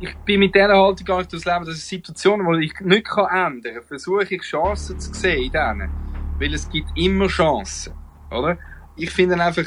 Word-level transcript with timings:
ich 0.00 0.14
bin 0.18 0.40
mit 0.40 0.54
dieser 0.54 0.76
Haltung 0.76 1.04
gar 1.04 1.18
nicht 1.18 1.32
durchs 1.32 1.44
Leben, 1.44 1.64
das 1.64 1.74
ist 1.74 1.88
Situationen, 1.88 2.60
die 2.60 2.66
ich 2.66 2.80
nicht 2.80 3.06
ändern 3.08 3.62
kann, 3.62 3.82
versuche 3.82 4.24
ich 4.24 4.42
Chancen 4.42 4.98
zu 4.98 5.12
sehen 5.12 5.44
in 5.44 5.52
denen. 5.52 5.90
Weil 6.38 6.54
es 6.54 6.68
gibt 6.70 6.88
immer 6.96 7.26
Chancen, 7.26 7.94
oder? 8.30 8.58
Ich 8.96 9.10
finde 9.10 9.42
einfach, 9.42 9.64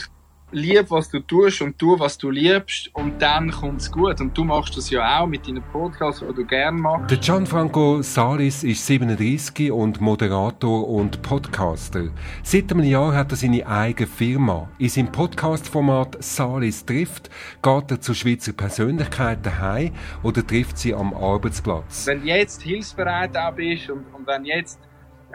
lieb, 0.51 0.89
was 0.89 1.09
du 1.09 1.19
tust 1.19 1.61
und 1.61 1.77
tu, 1.77 1.97
was 1.99 2.17
du 2.17 2.29
liebst 2.29 2.89
und 2.93 3.21
dann 3.21 3.51
kommt's 3.51 3.91
gut. 3.91 4.19
Und 4.21 4.37
du 4.37 4.43
machst 4.43 4.75
das 4.77 4.89
ja 4.89 5.19
auch 5.19 5.27
mit 5.27 5.47
deinen 5.47 5.63
Podcasts, 5.71 6.23
die 6.27 6.33
du 6.33 6.45
gerne 6.45 6.77
machst. 6.77 7.11
Der 7.11 7.17
Gianfranco 7.17 8.01
Salis 8.01 8.63
ist 8.63 8.85
37 8.85 9.71
und 9.71 10.01
Moderator 10.01 10.87
und 10.87 11.21
Podcaster. 11.21 12.09
Seit 12.43 12.71
einem 12.71 12.83
Jahr 12.83 13.13
hat 13.13 13.31
er 13.31 13.37
seine 13.37 13.65
eigene 13.65 14.07
Firma. 14.07 14.69
In 14.77 14.89
seinem 14.89 15.11
Podcast-Format 15.11 16.17
Salis 16.23 16.85
trifft 16.85 17.29
geht 17.61 17.91
er 17.91 18.01
zu 18.01 18.13
Schweizer 18.13 18.53
Persönlichkeiten 18.53 19.59
heim 19.59 19.93
oder 20.23 20.45
trifft 20.45 20.77
sie 20.77 20.93
am 20.93 21.13
Arbeitsplatz. 21.13 22.05
Wenn 22.07 22.21
du 22.21 22.27
jetzt 22.27 22.61
hilfsbereit 22.61 23.37
auch 23.37 23.53
bist 23.53 23.89
und, 23.89 24.05
und 24.13 24.27
wenn 24.27 24.45
jetzt 24.45 24.79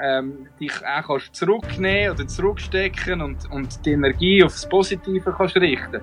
ähm, 0.01 0.49
dich 0.61 0.73
auch 0.85 1.07
kannst 1.09 1.35
zurücknehmen 1.35 2.15
oder 2.15 2.27
zurückstecken 2.27 3.21
und, 3.21 3.51
und 3.51 3.85
die 3.85 3.93
Energie 3.93 4.43
aufs 4.43 4.69
Positive 4.69 5.33
kannst 5.37 5.57
richten, 5.57 6.01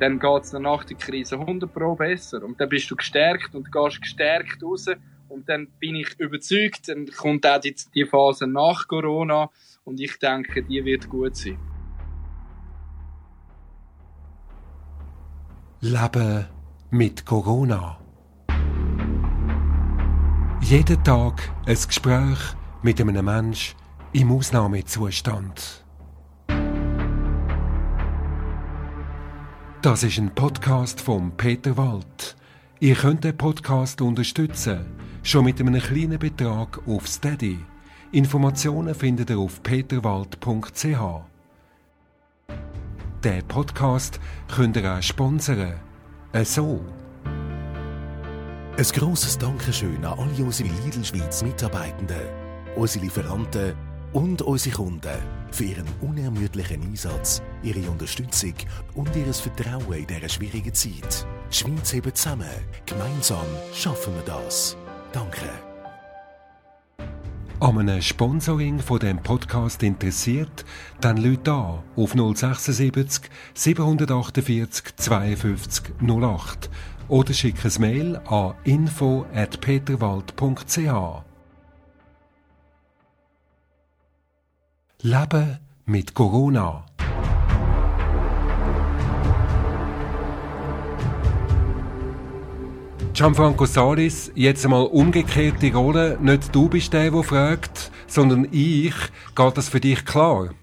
dann 0.00 0.18
geht's 0.18 0.50
dann 0.50 0.62
nach 0.62 0.84
der 0.84 0.96
Krise 0.96 1.38
100 1.38 1.72
Pro 1.72 1.94
besser. 1.94 2.42
Und 2.42 2.60
dann 2.60 2.68
bist 2.68 2.90
du 2.90 2.96
gestärkt 2.96 3.54
und 3.54 3.70
gehst 3.70 4.00
gestärkt 4.00 4.62
raus. 4.62 4.86
Und 5.28 5.48
dann 5.48 5.68
bin 5.78 5.96
ich 5.96 6.18
überzeugt, 6.18 6.88
dann 6.88 7.06
kommt 7.06 7.46
auch 7.46 7.60
die, 7.60 7.74
die 7.94 8.04
Phase 8.04 8.46
nach 8.46 8.86
Corona 8.86 9.50
und 9.84 10.00
ich 10.00 10.18
denke, 10.18 10.62
die 10.62 10.84
wird 10.84 11.08
gut 11.08 11.36
sein. 11.36 11.58
Leben 15.80 16.46
mit 16.90 17.26
Corona. 17.26 17.98
Jeden 20.60 21.04
Tag 21.04 21.52
ein 21.66 21.74
Gespräch 21.74 22.38
mit 22.84 23.00
einem 23.00 23.24
Mensch 23.24 23.74
im 24.12 24.30
Ausnahmezustand. 24.30 25.84
Das 29.80 30.02
ist 30.02 30.18
ein 30.18 30.34
Podcast 30.34 31.00
von 31.00 31.34
Peter 31.34 31.78
Wald. 31.78 32.36
Ihr 32.80 32.94
könnt 32.94 33.24
den 33.24 33.38
Podcast 33.38 34.02
unterstützen, 34.02 34.84
schon 35.22 35.46
mit 35.46 35.58
einem 35.60 35.80
kleinen 35.80 36.18
Betrag 36.18 36.78
auf 36.86 37.08
Steady. 37.08 37.58
Informationen 38.12 38.94
findet 38.94 39.30
ihr 39.30 39.38
auf 39.38 39.62
peterwald.ch. 39.62 40.84
Den 43.24 43.48
Podcast 43.48 44.20
könnt 44.54 44.76
ihr 44.76 44.94
auch 44.94 45.02
sponsern. 45.02 45.80
So. 46.42 46.84
Ein 48.76 48.84
grosses 48.92 49.38
Dankeschön 49.38 50.04
an 50.04 50.18
alle 50.18 50.44
unsere 50.44 50.68
Lidl 50.68 51.02
Schweiz 51.02 51.42
Mitarbeitenden 51.42 52.43
unsere 52.76 53.04
Lieferanten 53.04 53.74
und 54.12 54.42
unsere 54.42 54.76
Kunden 54.76 55.18
für 55.50 55.64
ihren 55.64 55.86
unermüdlichen 56.00 56.82
Einsatz, 56.82 57.42
ihre 57.62 57.88
Unterstützung 57.90 58.54
und 58.94 59.14
ihr 59.14 59.32
Vertrauen 59.32 59.92
in 59.92 60.06
dieser 60.06 60.28
schwierigen 60.28 60.74
Zeit. 60.74 61.26
Die 61.50 61.56
Schweiz 61.56 61.92
hebt 61.92 62.16
zusammen. 62.16 62.48
Gemeinsam 62.86 63.46
schaffen 63.72 64.14
wir 64.14 64.22
das. 64.22 64.76
Danke. 65.12 65.48
An 67.60 67.78
einem 67.78 68.02
Sponsoring 68.02 68.80
von 68.80 68.98
dem 68.98 69.22
Podcast 69.22 69.84
interessiert, 69.84 70.64
dann 71.00 71.16
Leute 71.16 71.52
an 71.52 71.84
auf 71.96 72.12
076 72.12 73.30
748 73.54 74.96
52 74.96 75.94
08 76.00 76.68
oder 77.08 77.32
schick 77.32 77.64
ein 77.64 77.72
Mail 77.80 78.16
an 78.26 78.54
info@peterwald.ch. 78.64 81.33
Leben 85.06 85.58
mit 85.84 86.14
Corona. 86.14 86.86
Gianfranco 93.12 93.66
Salis, 93.66 94.32
jetzt 94.34 94.64
einmal 94.64 94.86
umgekehrte 94.86 95.70
Rolle. 95.74 96.16
Nicht 96.22 96.54
du 96.54 96.70
bist 96.70 96.94
der, 96.94 97.10
der 97.10 97.22
fragt, 97.22 97.90
sondern 98.06 98.48
ich. 98.50 98.94
Geht 99.36 99.58
das 99.58 99.68
für 99.68 99.78
dich 99.78 100.06
klar? 100.06 100.54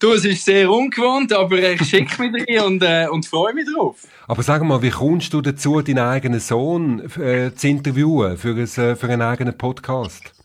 Du, 0.00 0.10
es 0.10 0.24
ist 0.24 0.44
sehr 0.44 0.68
ungewohnt, 0.68 1.32
aber 1.32 1.56
ich 1.56 1.88
schicke 1.88 2.28
mich 2.28 2.48
rein 2.48 2.64
und, 2.64 2.82
äh, 2.82 3.06
und 3.08 3.26
freue 3.26 3.54
mich 3.54 3.68
drauf. 3.72 4.08
Aber 4.26 4.42
sag 4.42 4.64
mal, 4.64 4.82
wie 4.82 4.90
kommst 4.90 5.32
du 5.32 5.40
dazu, 5.40 5.80
deinen 5.82 6.00
eigenen 6.00 6.40
Sohn 6.40 6.98
äh, 7.16 7.54
zu 7.54 7.68
interviewen 7.68 8.36
für, 8.38 8.56
ein, 8.56 8.58
äh, 8.58 8.96
für 8.96 9.06
einen 9.06 9.22
eigenen 9.22 9.56
Podcast? 9.56 10.35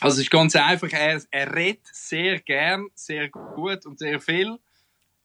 Also 0.00 0.14
es 0.14 0.22
ist 0.22 0.30
ganz 0.30 0.56
einfach, 0.56 0.90
er, 0.92 1.22
er 1.30 1.54
redet 1.54 1.86
sehr 1.92 2.40
gern, 2.40 2.88
sehr 2.94 3.28
gut 3.28 3.84
und 3.84 3.98
sehr 3.98 4.20
viel. 4.20 4.58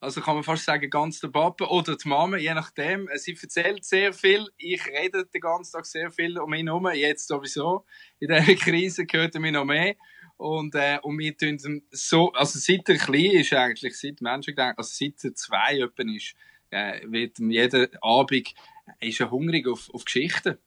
Also 0.02 0.22
kann 0.22 0.36
man 0.36 0.44
fast 0.44 0.66
sagen, 0.66 0.90
ganz 0.90 1.20
der 1.20 1.30
Papa 1.30 1.66
oder 1.66 1.96
die 1.96 2.08
Mama, 2.08 2.38
je 2.38 2.54
nachdem. 2.54 3.10
Sie 3.16 3.38
erzählt 3.42 3.86
sehr 3.86 4.14
viel, 4.14 4.48
ich 4.58 4.86
rede 4.86 5.26
den 5.26 5.42
ganzen 5.42 5.72
Tag 5.72 5.86
sehr 5.86 6.12
viel 6.12 6.38
um 6.38 6.54
ihn 6.54 6.68
herum, 6.68 6.90
jetzt 6.94 7.28
sowieso. 7.28 7.86
In 8.20 8.28
dieser 8.28 8.56
Krise 8.56 9.06
gehört 9.06 9.34
er 9.36 9.42
mir 9.42 9.54
noch 9.54 9.66
mehr. 9.66 9.96
Und, 10.38 10.76
äh, 10.76 11.00
und 11.02 11.18
wir 11.18 11.36
tun 11.36 11.58
so, 11.92 12.34
also 12.34 12.60
seit 12.60 12.90
er 12.90 12.98
klein 12.98 13.32
ist 13.32 13.54
eigentlich, 13.54 13.98
seit 13.98 14.20
Menschen 14.20 14.58
also 14.58 14.76
seit 14.84 15.24
er 15.24 15.34
zwei 15.34 15.80
etwa 15.80 16.04
ist, 16.04 16.36
äh, 16.72 17.00
wird 17.10 17.40
jeden 17.40 17.88
Abend 18.02 18.54
ist 19.00 19.20
er 19.20 19.32
hungrig 19.32 19.68
auf, 19.68 19.90
auf 19.94 20.06
Geschichten. 20.06 20.58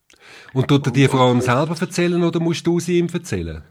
Und 0.55 0.69
tut 0.69 0.87
er 0.87 0.93
dir 0.93 1.09
vor 1.11 1.21
allem 1.21 1.41
selber 1.41 1.77
erzählen 1.79 2.23
oder 2.25 2.41
musst 2.41 2.67
du 2.67 2.81
sie 2.81 2.99
ihm 2.99 3.09
erzählen? 3.13 3.63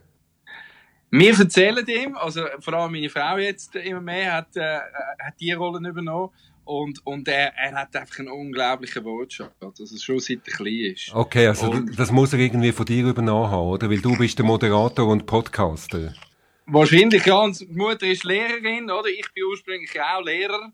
Wir 1.10 1.38
erzählen 1.38 1.86
ihm, 1.86 2.16
also 2.16 2.44
vor 2.60 2.74
allem 2.74 2.92
meine 2.92 3.08
Frau 3.08 3.38
jetzt 3.38 3.74
immer 3.76 4.00
mehr, 4.00 4.34
hat, 4.34 4.56
äh, 4.56 4.78
hat 5.18 5.34
die 5.40 5.52
Rollen 5.52 5.84
übernommen. 5.84 6.30
Und, 6.64 7.00
und 7.06 7.26
er, 7.28 7.54
er 7.56 7.72
hat 7.72 7.96
einfach 7.96 8.18
einen 8.18 8.28
unglaublichen 8.28 9.02
Wortschatz, 9.02 9.54
also 9.62 9.96
schon 9.96 10.20
seit 10.20 10.46
er 10.46 10.52
klein 10.52 10.92
ist. 10.92 11.14
Okay, 11.14 11.46
also 11.46 11.70
und, 11.70 11.98
das 11.98 12.12
muss 12.12 12.34
er 12.34 12.40
irgendwie 12.40 12.72
von 12.72 12.84
dir 12.84 13.06
übernommen 13.06 13.50
haben, 13.50 13.68
oder? 13.68 13.88
Weil 13.88 14.02
du 14.02 14.18
bist 14.18 14.38
der 14.38 14.44
Moderator 14.44 15.08
und 15.08 15.24
Podcaster. 15.24 16.12
Wahrscheinlich, 16.66 17.24
ja. 17.24 17.38
Und 17.38 17.58
die 17.58 17.66
Mutter 17.68 18.06
ist 18.06 18.24
Lehrerin, 18.24 18.90
oder? 18.90 19.08
Ich 19.08 19.32
bin 19.32 19.44
ursprünglich 19.44 19.98
auch 19.98 20.22
Lehrer. 20.22 20.70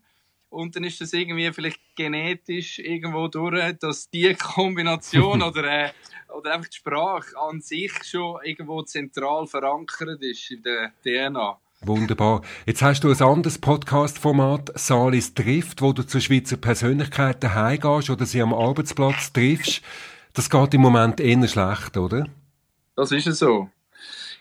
Und 0.49 0.75
dann 0.75 0.83
ist 0.83 0.99
das 0.99 1.13
irgendwie 1.13 1.51
vielleicht 1.53 1.79
genetisch 1.95 2.79
irgendwo 2.79 3.29
durch, 3.29 3.77
dass 3.79 4.09
die 4.09 4.35
Kombination 4.35 5.41
oder 5.43 5.63
äh, 5.63 5.89
oder 6.29 6.53
einfach 6.53 6.69
die 6.69 6.77
Sprache 6.77 7.37
an 7.37 7.61
sich 7.61 7.91
schon 8.03 8.39
irgendwo 8.43 8.81
zentral 8.83 9.47
verankert 9.47 10.21
ist 10.21 10.51
in 10.51 10.63
der 10.63 10.91
DNA. 11.03 11.57
Wunderbar. 11.81 12.41
Jetzt 12.65 12.81
hast 12.81 13.03
du 13.03 13.11
ein 13.11 13.21
anderes 13.21 13.59
Podcast-Format, 13.59 14.71
Salis 14.75 15.33
trifft, 15.33 15.81
wo 15.81 15.93
du 15.93 16.03
zu 16.03 16.19
Schweizer 16.19 16.57
Persönlichkeiten 16.57 17.53
heimgehst 17.53 18.09
oder 18.09 18.25
sie 18.25 18.41
am 18.41 18.53
Arbeitsplatz 18.53 19.31
triffst. 19.33 19.81
Das 20.33 20.49
geht 20.49 20.73
im 20.73 20.81
Moment 20.81 21.19
eher 21.19 21.47
schlecht, 21.47 21.97
oder? 21.97 22.27
Das 22.95 23.11
ist 23.11 23.27
es 23.27 23.39
so. 23.39 23.69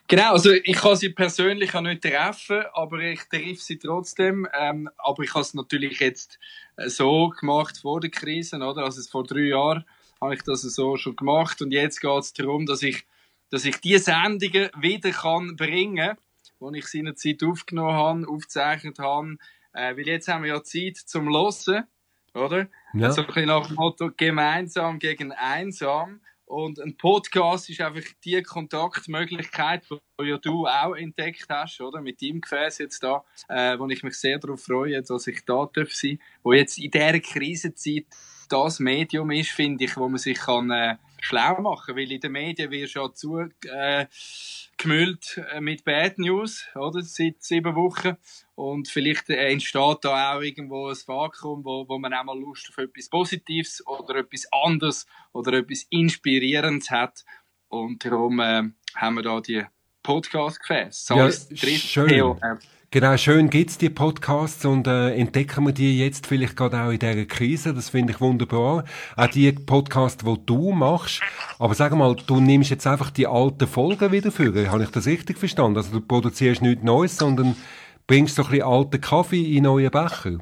Genau, 0.06 0.32
also 0.32 0.52
ich 0.52 0.76
kann 0.76 0.96
sie 0.96 1.08
persönlich 1.08 1.74
auch 1.74 1.80
nicht 1.80 2.02
treffen, 2.02 2.64
aber 2.74 2.98
ich 2.98 3.22
treffe 3.24 3.60
sie 3.60 3.78
trotzdem. 3.78 4.46
Ähm, 4.58 4.90
aber 4.98 5.22
ich 5.22 5.30
habe 5.32 5.40
es 5.42 5.54
natürlich 5.54 6.00
jetzt 6.00 6.38
äh, 6.76 6.88
so 6.88 7.30
gemacht 7.30 7.78
vor 7.78 8.00
der 8.00 8.10
Krise, 8.10 8.56
oder? 8.56 8.84
Also 8.84 9.02
vor 9.10 9.24
drei 9.24 9.48
Jahren 9.48 9.84
habe 10.24 10.34
ich 10.34 10.42
das 10.42 10.62
so 10.62 10.96
schon 10.96 11.16
gemacht 11.16 11.62
und 11.62 11.70
jetzt 11.70 12.00
geht 12.00 12.20
es 12.20 12.32
darum, 12.32 12.66
dass 12.66 12.82
ich, 12.82 13.06
dass 13.50 13.64
ich 13.64 13.76
diese 13.80 14.04
Sendungen 14.04 14.70
wieder 14.78 15.10
kann 15.10 15.56
bringen 15.56 16.16
kann, 16.60 16.72
die 16.72 16.78
ich 16.78 16.86
seinerzeit 16.86 17.42
aufgenommen 17.42 17.92
habe, 17.92 18.28
aufgezeichnet 18.28 18.98
habe, 18.98 19.36
äh, 19.72 19.96
weil 19.96 20.06
jetzt 20.06 20.28
haben 20.28 20.44
wir 20.44 20.54
ja 20.54 20.62
Zeit 20.62 20.96
zum 20.96 21.28
Hören, 21.28 21.84
oder? 22.34 22.68
Ja. 22.94 23.12
So 23.12 23.22
ein 23.22 23.26
bisschen 23.26 23.46
nach 23.46 23.66
dem 23.66 23.76
Motto 23.76 24.10
gemeinsam 24.16 24.98
gegen 24.98 25.32
einsam. 25.32 26.20
Und 26.46 26.78
ein 26.78 26.96
Podcast 26.96 27.70
ist 27.70 27.80
einfach 27.80 28.06
die 28.22 28.42
Kontaktmöglichkeit, 28.42 29.82
die 30.20 30.24
ja 30.24 30.36
du 30.36 30.66
auch 30.66 30.94
entdeckt 30.94 31.46
hast, 31.48 31.80
oder? 31.80 32.02
Mit 32.02 32.20
deinem 32.20 32.42
Gefäß 32.42 32.78
jetzt 32.78 33.02
da, 33.02 33.24
äh, 33.48 33.78
wo 33.78 33.88
ich 33.88 34.02
mich 34.02 34.14
sehr 34.14 34.38
darauf 34.38 34.62
freue, 34.62 35.02
dass 35.02 35.26
ich 35.26 35.44
da 35.44 35.68
darf 35.72 35.92
sein, 35.92 36.20
wo 36.42 36.52
jetzt 36.52 36.78
in 36.78 36.90
dieser 36.90 37.20
Krisenzeit 37.20 38.06
das 38.48 38.80
Medium 38.80 39.30
ist, 39.30 39.50
finde 39.50 39.84
ich, 39.84 39.96
wo 39.96 40.08
man 40.08 40.18
sich 40.18 40.38
kann, 40.38 40.70
äh, 40.70 40.96
schlau 41.20 41.60
machen 41.60 41.96
weil 41.96 42.12
in 42.12 42.20
den 42.20 42.32
Medien 42.32 42.70
du 42.70 42.76
ja 42.76 43.12
zugemüllt 43.12 44.08
äh, 45.52 45.60
mit 45.60 45.84
Bad 45.84 46.18
News, 46.18 46.66
oder? 46.74 47.02
Seit 47.02 47.42
sieben 47.42 47.74
Wochen. 47.74 48.16
Und 48.54 48.88
vielleicht 48.88 49.30
äh, 49.30 49.50
entsteht 49.50 49.98
da 50.02 50.34
auch 50.34 50.42
irgendwo 50.42 50.88
ein 50.88 50.96
Vakuum, 51.06 51.64
wo, 51.64 51.88
wo 51.88 51.98
man 51.98 52.12
auch 52.14 52.24
mal 52.24 52.38
Lust 52.38 52.68
auf 52.68 52.78
etwas 52.78 53.08
Positives 53.08 53.84
oder 53.86 54.16
etwas 54.16 54.46
anderes 54.52 55.06
oder 55.32 55.54
etwas 55.54 55.86
Inspirierendes 55.90 56.90
hat. 56.90 57.24
Und 57.68 58.04
darum 58.04 58.38
äh, 58.40 58.62
haben 58.94 59.14
wir 59.16 59.22
da 59.22 59.40
die 59.40 59.64
Podcast-Gefäße. 60.02 61.14
Ja, 61.14 61.30
schön. 61.30 62.08
Theo, 62.08 62.38
äh, 62.42 62.56
Genau, 62.94 63.16
schön 63.16 63.50
gibt's 63.50 63.76
die 63.76 63.90
Podcasts 63.90 64.64
und 64.64 64.86
äh, 64.86 65.16
entdecken 65.16 65.66
wir 65.66 65.72
die 65.72 65.98
jetzt 65.98 66.28
vielleicht 66.28 66.56
gerade 66.56 66.80
auch 66.80 66.90
in 66.90 67.00
dieser 67.00 67.24
Krise. 67.24 67.74
Das 67.74 67.88
finde 67.88 68.12
ich 68.12 68.20
wunderbar. 68.20 68.84
Auch 69.16 69.26
die 69.26 69.50
Podcasts, 69.50 70.24
die 70.24 70.46
du 70.46 70.70
machst. 70.70 71.20
Aber 71.58 71.74
sag 71.74 71.92
mal, 71.96 72.14
du 72.14 72.40
nimmst 72.40 72.70
jetzt 72.70 72.86
einfach 72.86 73.10
die 73.10 73.26
alten 73.26 73.66
Folgen 73.66 74.12
wieder 74.12 74.30
für. 74.30 74.70
Habe 74.70 74.84
ich 74.84 74.90
das 74.90 75.06
richtig 75.06 75.38
verstanden? 75.38 75.78
Also 75.78 75.90
du 75.90 76.06
produzierst 76.06 76.62
nichts 76.62 76.84
Neues, 76.84 77.16
sondern 77.16 77.56
bringst 78.06 78.36
so 78.36 78.44
ein 78.44 78.50
bisschen 78.50 78.64
alten 78.64 79.00
Kaffee 79.00 79.56
in 79.56 79.64
neue 79.64 79.90
Becher. 79.90 80.38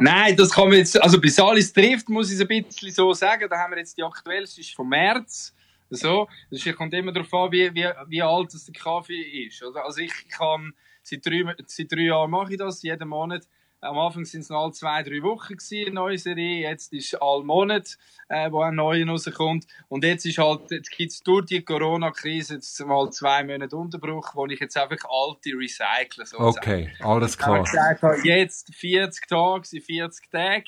Nein, 0.00 0.36
das 0.36 0.50
kann 0.50 0.70
man 0.70 0.78
jetzt, 0.78 1.00
also 1.00 1.20
bis 1.20 1.38
alles 1.38 1.72
trifft, 1.72 2.08
muss 2.08 2.32
ich 2.32 2.34
es 2.34 2.40
ein 2.40 2.64
bisschen 2.64 2.90
so 2.90 3.12
sagen. 3.12 3.46
Da 3.48 3.58
haben 3.58 3.70
wir 3.70 3.78
jetzt 3.78 3.96
die 3.96 4.02
aktuellste, 4.02 4.60
ist 4.60 4.74
vom 4.74 4.88
März. 4.88 5.54
So, 5.88 6.26
das 6.50 6.64
kommt 6.74 6.94
immer 6.94 7.12
darauf 7.12 7.32
an, 7.32 7.52
wie, 7.52 7.72
wie, 7.72 7.88
wie 8.08 8.22
alt 8.22 8.52
das 8.52 8.64
der 8.64 8.74
Kaffee 8.74 9.46
ist. 9.46 9.62
Also 9.62 10.00
ich 10.00 10.28
kann 10.30 10.74
Seit 11.04 11.24
drei, 11.24 11.54
seit 11.66 11.92
drei 11.92 12.02
Jahren 12.02 12.30
mache 12.30 12.52
ich 12.52 12.58
das, 12.58 12.82
jeden 12.82 13.08
Monat. 13.08 13.46
Am 13.82 13.98
Anfang 13.98 14.24
sind 14.24 14.40
es 14.40 14.48
noch 14.48 14.62
alle 14.62 14.72
zwei, 14.72 15.02
drei 15.02 15.22
Wochen 15.22 15.56
gewesen, 15.56 15.88
eine 15.88 15.94
neue 15.94 16.16
Serie. 16.16 16.70
Jetzt 16.70 16.90
ist 16.94 17.12
es 17.12 17.20
all 17.20 17.42
Monat, 17.42 17.98
äh, 18.30 18.50
wo 18.50 18.62
ein 18.62 18.74
neuer 18.74 19.06
rauskommt. 19.06 19.66
Und 19.88 20.04
jetzt 20.04 20.24
ist 20.24 20.38
halt, 20.38 20.70
jetzt 20.70 20.90
gibt's 20.90 21.22
durch 21.22 21.44
die 21.44 21.62
Corona-Krise 21.62 22.54
jetzt 22.54 22.80
mal 22.86 23.10
zwei 23.10 23.44
Monate 23.44 23.76
Unterbruch, 23.76 24.34
wo 24.34 24.46
ich 24.46 24.58
jetzt 24.58 24.78
einfach 24.78 25.06
alte 25.10 25.50
recycle. 25.50 26.24
Sozusagen. 26.24 26.56
Okay, 26.56 26.90
alles 27.00 27.36
klar. 27.36 27.62
Ich 27.62 27.70
gesagt, 27.70 28.24
jetzt 28.24 28.74
40 28.74 29.28
Tage 29.28 29.66
sind 29.66 29.84
40 29.84 30.30
Tage. 30.30 30.64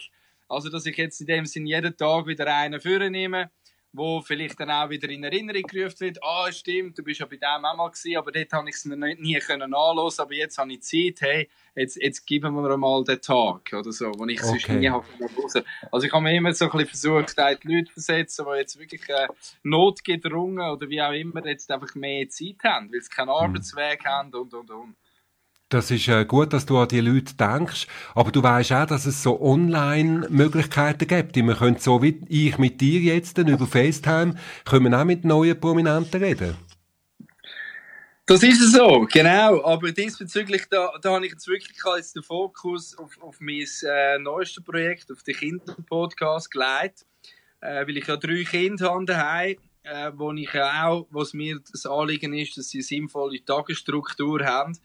Also, 0.48 0.68
dass 0.68 0.84
ich 0.84 0.96
jetzt 0.98 1.18
in 1.22 1.26
dem 1.26 1.46
Sinn 1.46 1.66
jeden 1.66 1.96
Tag 1.96 2.26
wieder 2.26 2.54
einen 2.54 2.80
nehme 3.10 3.50
wo 3.96 4.20
vielleicht 4.20 4.60
dann 4.60 4.70
auch 4.70 4.90
wieder 4.90 5.08
in 5.08 5.24
Erinnerung 5.24 5.62
gerufen 5.62 6.00
wird, 6.00 6.22
ah, 6.22 6.50
stimmt, 6.52 6.98
du 6.98 7.02
bist 7.02 7.20
ja 7.20 7.26
bei 7.26 7.36
dem 7.36 7.64
auch 7.64 7.76
mal 7.76 7.88
gewesen, 7.88 8.16
aber 8.16 8.30
dort 8.30 8.52
habe 8.52 8.68
ich 8.68 8.76
es 8.76 8.84
mir 8.84 8.96
nicht, 8.96 9.20
nie 9.20 9.38
können 9.38 9.74
anhören, 9.74 10.12
aber 10.18 10.34
jetzt 10.34 10.58
habe 10.58 10.72
ich 10.72 10.82
Zeit, 10.82 11.20
hey, 11.20 11.48
jetzt, 11.74 11.96
jetzt 11.96 12.26
geben 12.26 12.54
wir 12.54 12.76
mal 12.76 13.04
den 13.04 13.20
Tag 13.20 13.72
oder 13.72 13.92
so, 13.92 14.12
wo 14.16 14.26
ich 14.26 14.40
es 14.40 14.48
okay. 14.48 14.58
sonst 14.58 14.80
nie 14.80 14.90
habe 14.90 15.04
raus. 15.20 15.54
Also 15.90 16.06
ich 16.06 16.12
habe 16.12 16.22
mir 16.22 16.34
immer 16.34 16.52
so 16.52 16.66
ein 16.66 16.70
bisschen 16.72 16.88
versucht, 16.88 17.36
die 17.38 17.68
Leute 17.68 17.86
zu 17.86 17.92
versetzen, 17.92 18.46
die 18.50 18.58
jetzt 18.58 18.78
wirklich 18.78 19.08
äh, 19.08 19.28
notgedrungen 19.62 20.70
oder 20.70 20.88
wie 20.88 21.00
auch 21.00 21.12
immer 21.12 21.44
jetzt 21.46 21.70
einfach 21.70 21.94
mehr 21.94 22.28
Zeit 22.28 22.56
haben, 22.64 22.92
weil 22.92 23.00
sie 23.00 23.10
keinen 23.10 23.26
mhm. 23.26 23.34
Arbeitsweg 23.34 24.04
haben 24.04 24.34
und, 24.34 24.52
und, 24.52 24.70
und. 24.70 24.94
Das 25.68 25.90
ist 25.90 26.06
äh, 26.06 26.24
gut, 26.24 26.52
dass 26.52 26.64
du 26.64 26.78
an 26.78 26.86
die 26.86 27.00
Leute 27.00 27.34
denkst, 27.34 27.88
aber 28.14 28.30
du 28.30 28.40
weißt 28.40 28.70
auch, 28.72 28.86
dass 28.86 29.04
es 29.04 29.20
so 29.20 29.40
Online-Möglichkeiten 29.40 31.08
gibt. 31.08 31.34
Wir 31.34 31.54
können 31.56 31.78
so 31.78 32.00
wie 32.02 32.24
ich 32.28 32.56
mit 32.58 32.80
dir 32.80 33.00
jetzt 33.00 33.36
über 33.36 33.66
FaceTime, 33.66 34.36
können 34.64 34.94
auch 34.94 35.04
mit 35.04 35.24
neuen 35.24 35.58
Prominenten 35.58 36.22
reden. 36.22 36.56
Das 38.26 38.44
ist 38.44 38.60
so, 38.72 39.08
genau. 39.10 39.64
Aber 39.64 39.90
diesbezüglich, 39.90 40.66
da, 40.70 40.92
da 41.02 41.14
habe 41.14 41.26
ich 41.26 41.32
jetzt 41.32 41.48
wirklich 41.48 41.76
jetzt 41.96 42.14
den 42.14 42.22
Fokus 42.22 42.96
auf, 42.96 43.20
auf 43.20 43.40
mein 43.40 43.66
äh, 43.82 44.18
neuestes 44.20 44.62
Projekt, 44.62 45.10
auf 45.10 45.24
den 45.24 45.34
Kinderpodcast 45.34 46.48
gelegt, 46.48 47.06
äh, 47.60 47.84
weil 47.84 47.96
ich 47.96 48.06
ja 48.06 48.16
drei 48.16 48.44
Kinder 48.44 48.92
habe 48.92 49.04
daheim, 49.04 49.56
äh, 49.82 50.12
wo 50.14 50.32
ich 50.32 50.54
auch, 50.54 51.08
was 51.10 51.34
mir 51.34 51.58
das 51.72 51.86
Anliegen 51.86 52.34
ist, 52.34 52.56
dass 52.56 52.68
sie 52.68 52.78
eine 52.78 52.84
sinnvolle 52.84 53.44
Tagesstruktur 53.44 54.44
haben 54.44 54.78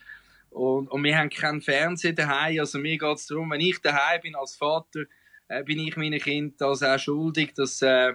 und, 0.52 0.90
und 0.90 1.04
wir 1.04 1.18
haben 1.18 1.30
keinen 1.30 1.62
Fernseher 1.62 2.14
daheim. 2.14 2.60
Also 2.60 2.78
mir 2.78 2.98
geht 2.98 3.18
es 3.18 3.28
darum, 3.28 3.50
wenn 3.52 3.62
ich 3.62 3.80
daheim 3.80 4.22
bin 4.22 4.36
als 4.36 4.56
Vater, 4.56 5.02
äh, 5.48 5.64
bin 5.64 5.80
ich 5.80 5.98
meinen 5.98 6.20
Kindern 6.20 6.56
das 6.58 6.84
auch 6.84 7.00
schuldig, 7.00 7.54
dass, 7.56 7.82
äh, 7.82 8.14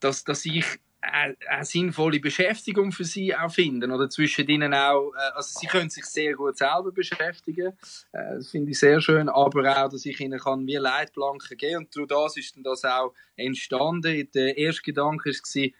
dass, 0.00 0.24
dass 0.24 0.44
ich 0.44 0.64
eine, 1.00 1.36
eine 1.48 1.64
sinnvolle 1.64 2.20
Beschäftigung 2.20 2.92
für 2.92 3.04
sie 3.04 3.34
auch 3.34 3.52
finden 3.52 3.90
oder 3.90 4.08
zwischen 4.08 4.46
ihnen 4.48 4.72
auch, 4.72 5.12
äh, 5.14 5.34
also 5.34 5.58
sie 5.60 5.66
können 5.66 5.90
sich 5.90 6.04
sehr 6.04 6.34
gut 6.34 6.56
selber 6.56 6.92
beschäftigen, 6.92 7.72
äh, 8.12 8.34
das 8.36 8.50
finde 8.50 8.70
ich 8.70 8.78
sehr 8.78 9.00
schön, 9.00 9.28
aber 9.28 9.84
auch, 9.84 9.88
dass 9.88 10.06
ich 10.06 10.20
ihnen 10.20 10.38
kann 10.38 10.66
wie 10.66 10.76
Leitplanken 10.76 11.56
geben 11.56 11.84
und 11.84 11.96
durch 11.96 12.08
das 12.08 12.36
ist 12.36 12.56
dann 12.56 12.62
das 12.62 12.84
auch 12.84 13.12
entstanden. 13.36 14.28
Der 14.32 14.56
erste 14.56 14.82
Gedanke 14.82 15.30
war, 15.30 15.70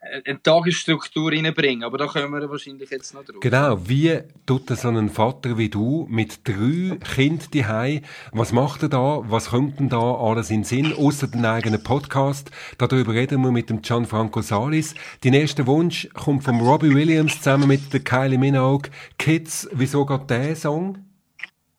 eine 0.00 0.42
Tagesstruktur 0.42 1.30
reinbringen. 1.30 1.84
Aber 1.84 1.98
da 1.98 2.06
kommen 2.06 2.32
wir 2.32 2.48
wahrscheinlich 2.48 2.90
jetzt 2.90 3.12
noch 3.14 3.24
drauf. 3.24 3.40
Genau. 3.40 3.88
Wie 3.88 4.18
tut 4.46 4.68
so 4.70 4.88
ein 4.88 5.10
Vater 5.10 5.58
wie 5.58 5.68
du 5.68 6.06
mit 6.08 6.46
drei 6.46 6.98
Kindern 7.14 7.48
daheim? 7.52 8.00
Was 8.32 8.52
macht 8.52 8.82
er 8.82 8.88
da? 8.88 9.22
Was 9.24 9.50
kommt 9.50 9.78
denn 9.78 9.88
da 9.88 10.14
alles 10.14 10.50
in 10.50 10.64
Sinn? 10.64 10.94
Außer 10.94 11.28
den 11.28 11.44
eigenen 11.44 11.82
Podcast. 11.82 12.50
Darüber 12.78 13.12
reden 13.12 13.42
wir 13.42 13.52
mit 13.52 13.70
dem 13.70 13.82
Gianfranco 13.82 14.40
Salis. 14.40 14.94
Dein 15.22 15.34
erster 15.34 15.66
Wunsch 15.66 16.08
kommt 16.14 16.44
von 16.44 16.60
Robbie 16.60 16.94
Williams 16.94 17.36
zusammen 17.38 17.68
mit 17.68 17.92
der 17.92 18.00
Kylie 18.00 18.38
Minogue. 18.38 18.90
Kids, 19.18 19.68
wieso 19.72 20.06
geht 20.06 20.30
der 20.30 20.56
Song? 20.56 20.98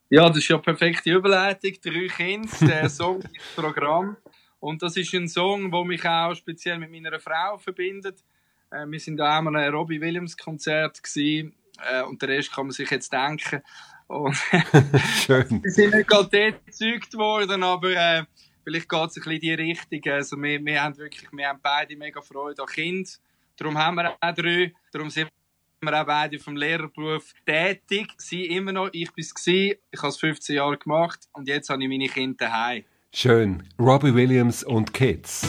Ja, 0.10 0.28
das 0.28 0.40
ist 0.40 0.50
ja 0.50 0.58
perfekte 0.58 1.10
Überleitung. 1.10 1.72
Drei 1.82 2.08
Kinder, 2.08 2.50
der 2.62 2.90
Song, 2.90 3.22
das 3.22 3.32
Programm. 3.56 4.18
Und 4.62 4.82
das 4.82 4.96
ist 4.96 5.14
ein 5.14 5.28
Song, 5.28 5.72
der 5.72 5.84
mich 5.84 6.06
auch 6.06 6.34
speziell 6.36 6.78
mit 6.78 6.92
meiner 6.92 7.20
Frau 7.20 7.58
verbindet. 7.58 8.24
Äh, 8.70 8.86
wir 8.88 9.00
sind 9.00 9.18
da 9.18 9.40
einmal 9.40 9.58
ein 9.58 9.74
Robbie 9.74 10.00
Williams 10.00 10.38
Konzert 10.38 11.04
gewesen, 11.04 11.54
äh, 11.84 12.04
und 12.04 12.22
der 12.22 12.30
Rest 12.30 12.54
kann 12.54 12.68
man 12.68 12.72
sich 12.72 12.90
jetzt 12.90 13.12
denken. 13.12 13.62
Und 14.08 14.36
Schön. 15.26 15.64
wir 15.64 15.72
sind 15.72 15.96
nicht 15.96 16.08
gerade 16.08 16.30
dort 16.30 16.66
gezeugt 16.66 17.14
worden, 17.16 17.64
aber 17.64 17.90
äh, 17.90 18.24
vielleicht 18.64 18.88
geht 18.88 19.10
es 19.10 19.18
ein 19.18 19.24
bisschen 19.24 19.32
in 19.32 19.40
die 19.40 19.54
Richtung. 19.54 20.14
Also 20.14 20.38
wir, 20.38 20.64
wir 20.64 20.84
haben 20.84 20.98
wirklich, 20.98 21.30
wir 21.32 21.48
haben 21.48 21.60
beide 21.62 21.96
mega 21.96 22.22
Freude 22.22 22.62
an 22.62 22.68
Kind. 22.68 23.20
Darum 23.58 23.78
haben 23.78 23.96
wir 23.96 24.12
auch 24.12 24.36
drei. 24.36 24.74
Darum 24.92 25.10
sind 25.10 25.30
wir 25.82 26.02
auch 26.02 26.06
beide 26.06 26.38
vom 26.38 26.56
Lehrerberuf 26.56 27.34
tätig. 27.46 28.10
Sie 28.18 28.46
immer 28.46 28.72
noch, 28.72 28.90
ich 28.92 29.12
bin 29.14 29.24
es 29.24 29.48
ich 29.48 29.78
habe 29.98 30.08
es 30.10 30.18
15 30.18 30.56
Jahre 30.56 30.78
gemacht 30.78 31.28
und 31.34 31.48
jetzt 31.48 31.70
habe 31.70 31.82
ich 31.82 31.90
meine 31.90 32.08
Kinder 32.08 32.46
daheim. 32.46 32.84
Schön. 33.14 33.64
Robbie 33.78 34.16
Williams 34.16 34.64
und 34.64 34.94
Kids. 34.94 35.46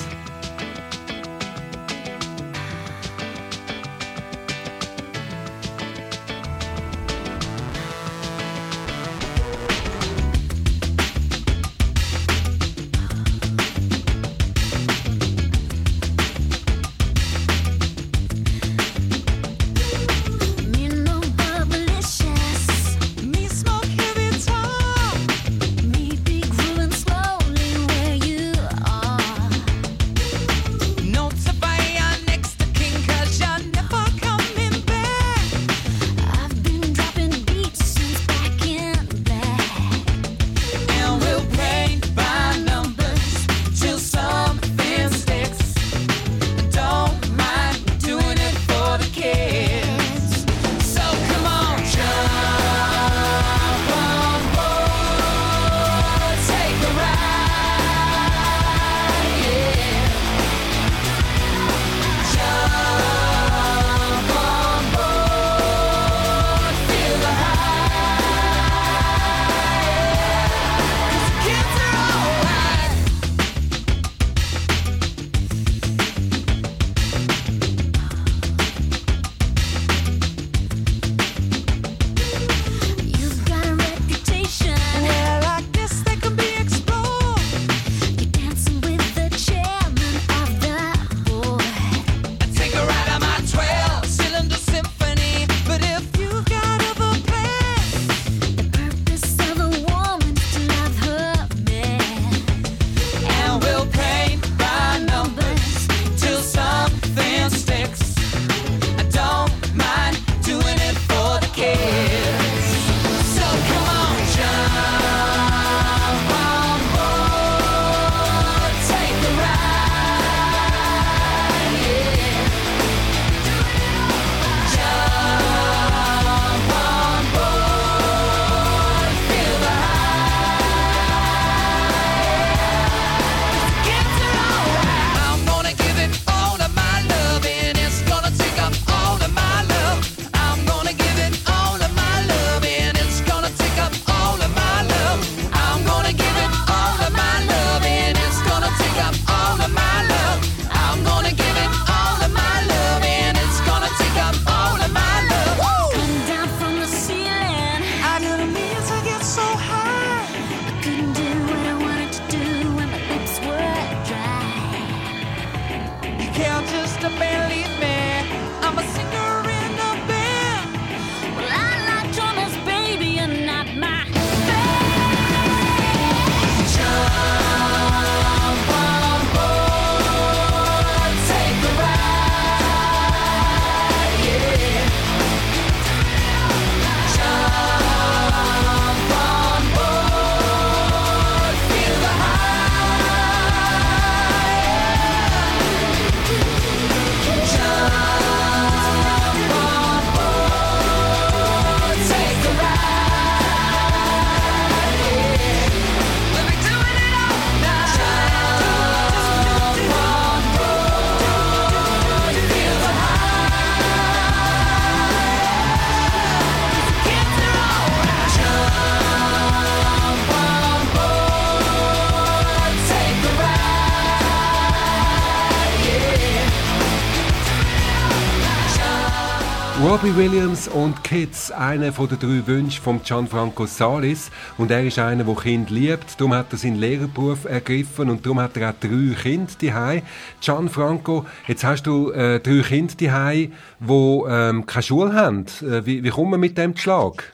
Robbie 230.13 230.31
Williams 230.31 230.69
und 230.69 231.03
Kids, 231.05 231.51
einer 231.51 231.93
von 231.93 232.09
den 232.09 232.19
drei 232.19 232.47
Wünschen 232.47 232.83
von 232.83 233.03
Gianfranco 233.03 233.65
Salis. 233.65 234.31
Und 234.59 234.71
er 234.71 234.85
ist 234.85 234.99
einer, 234.99 235.25
der 235.25 235.35
Kind 235.35 235.71
liebt. 235.71 236.19
Darum 236.19 236.35
hat 236.35 236.53
er 236.53 236.59
seinen 236.59 236.77
Lehrerberuf 236.77 237.45
ergriffen 237.45 238.11
und 238.11 238.25
darum 238.25 238.41
hat 238.41 238.57
er 238.57 238.71
auch 238.71 238.75
drei 238.79 239.15
Kinder 239.23 239.53
daheim. 239.61 240.03
Gianfranco, 240.41 241.25
jetzt 241.47 241.65
hast 241.65 241.85
du 241.85 242.11
äh, 242.11 242.41
drei 242.41 242.61
Kinder 242.61 242.95
daheim, 242.99 243.53
die 243.81 244.23
ähm, 244.29 244.67
keine 244.67 244.83
Schule 244.83 245.15
haben. 245.15 245.47
Äh, 245.63 245.87
wie, 245.87 246.05
wie 246.05 246.11
kommt 246.11 246.31
man 246.33 246.41
mit 246.41 246.59
dem 246.59 246.77
Schlag? 246.77 247.33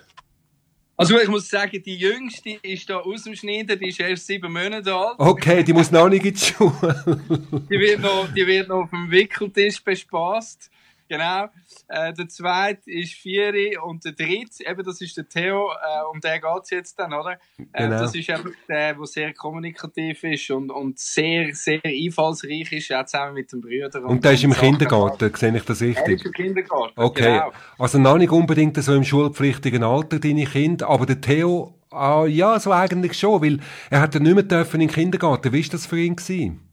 Also 0.96 1.18
ich 1.18 1.28
muss 1.28 1.48
sagen, 1.48 1.82
die 1.82 1.96
Jüngste 1.96 2.58
ist 2.62 2.88
da 2.90 2.98
aus 2.98 3.24
dem 3.24 3.34
Schneiden, 3.34 3.78
die 3.78 3.88
ist 3.88 3.98
erst 3.98 4.26
sieben 4.26 4.52
Monate 4.52 4.94
alt. 4.94 5.18
Okay, 5.18 5.64
die 5.64 5.72
muss 5.72 5.90
noch 5.90 6.08
nicht 6.08 6.24
in 6.24 6.34
die 6.34 6.40
Schule. 6.40 7.22
die, 7.70 7.78
wird 7.78 8.00
noch, 8.00 8.28
die 8.32 8.46
wird 8.46 8.68
noch 8.68 8.84
auf 8.84 8.90
dem 8.90 9.10
Wickeltisch 9.10 9.82
bespaßt. 9.82 10.70
Genau. 11.08 11.48
Äh, 11.88 12.12
der 12.12 12.28
zweite 12.28 12.90
ist 12.90 13.14
Vieri 13.14 13.78
und 13.78 14.04
der 14.04 14.12
dritte, 14.12 14.66
eben 14.66 14.84
das 14.84 15.00
ist 15.00 15.16
der 15.16 15.26
Theo, 15.26 15.70
äh, 15.70 16.04
um 16.12 16.20
den 16.20 16.38
geht 16.38 16.62
es 16.62 16.70
jetzt 16.70 16.98
dann, 16.98 17.14
oder? 17.14 17.38
Äh, 17.72 17.84
genau. 17.84 18.00
Das 18.00 18.14
ist 18.14 18.28
einfach 18.28 18.50
der, 18.68 18.94
der 18.94 19.06
sehr 19.06 19.32
kommunikativ 19.32 20.22
ist 20.22 20.50
und, 20.50 20.70
und 20.70 20.98
sehr, 20.98 21.54
sehr 21.54 21.80
einfallsreich 21.82 22.70
ist, 22.72 22.92
auch 22.92 23.06
zusammen 23.06 23.34
mit 23.34 23.50
dem 23.52 23.62
Brüder. 23.62 24.00
Und, 24.00 24.10
und 24.10 24.24
der 24.24 24.32
ist 24.32 24.44
im 24.44 24.52
Sachen 24.52 24.68
Kindergarten, 24.68 25.34
sehe 25.34 25.56
ich 25.56 25.64
das 25.64 25.80
richtig? 25.80 26.06
Er 26.06 26.12
ist 26.12 26.26
im 26.26 26.32
Kindergarten, 26.32 26.92
Okay, 27.00 27.22
genau. 27.22 27.52
also 27.78 27.98
noch 27.98 28.18
nicht 28.18 28.30
unbedingt 28.30 28.76
so 28.76 28.94
im 28.94 29.04
schulpflichtigen 29.04 29.82
Alter, 29.82 30.18
deine 30.18 30.44
Kinder, 30.44 30.90
aber 30.90 31.06
der 31.06 31.22
Theo, 31.22 31.74
ah, 31.90 32.26
ja, 32.26 32.60
so 32.60 32.70
eigentlich 32.70 33.18
schon, 33.18 33.42
weil 33.42 33.60
er 33.88 34.00
hat 34.02 34.12
ja 34.12 34.20
nicht 34.20 34.34
mehr 34.34 34.42
dürfen 34.42 34.82
in 34.82 34.88
den 34.88 34.94
Kindergarten. 34.94 35.54
Wie 35.54 35.62
war 35.62 35.70
das 35.70 35.86
für 35.86 35.98
ihn? 35.98 36.16
Gewesen? 36.16 36.67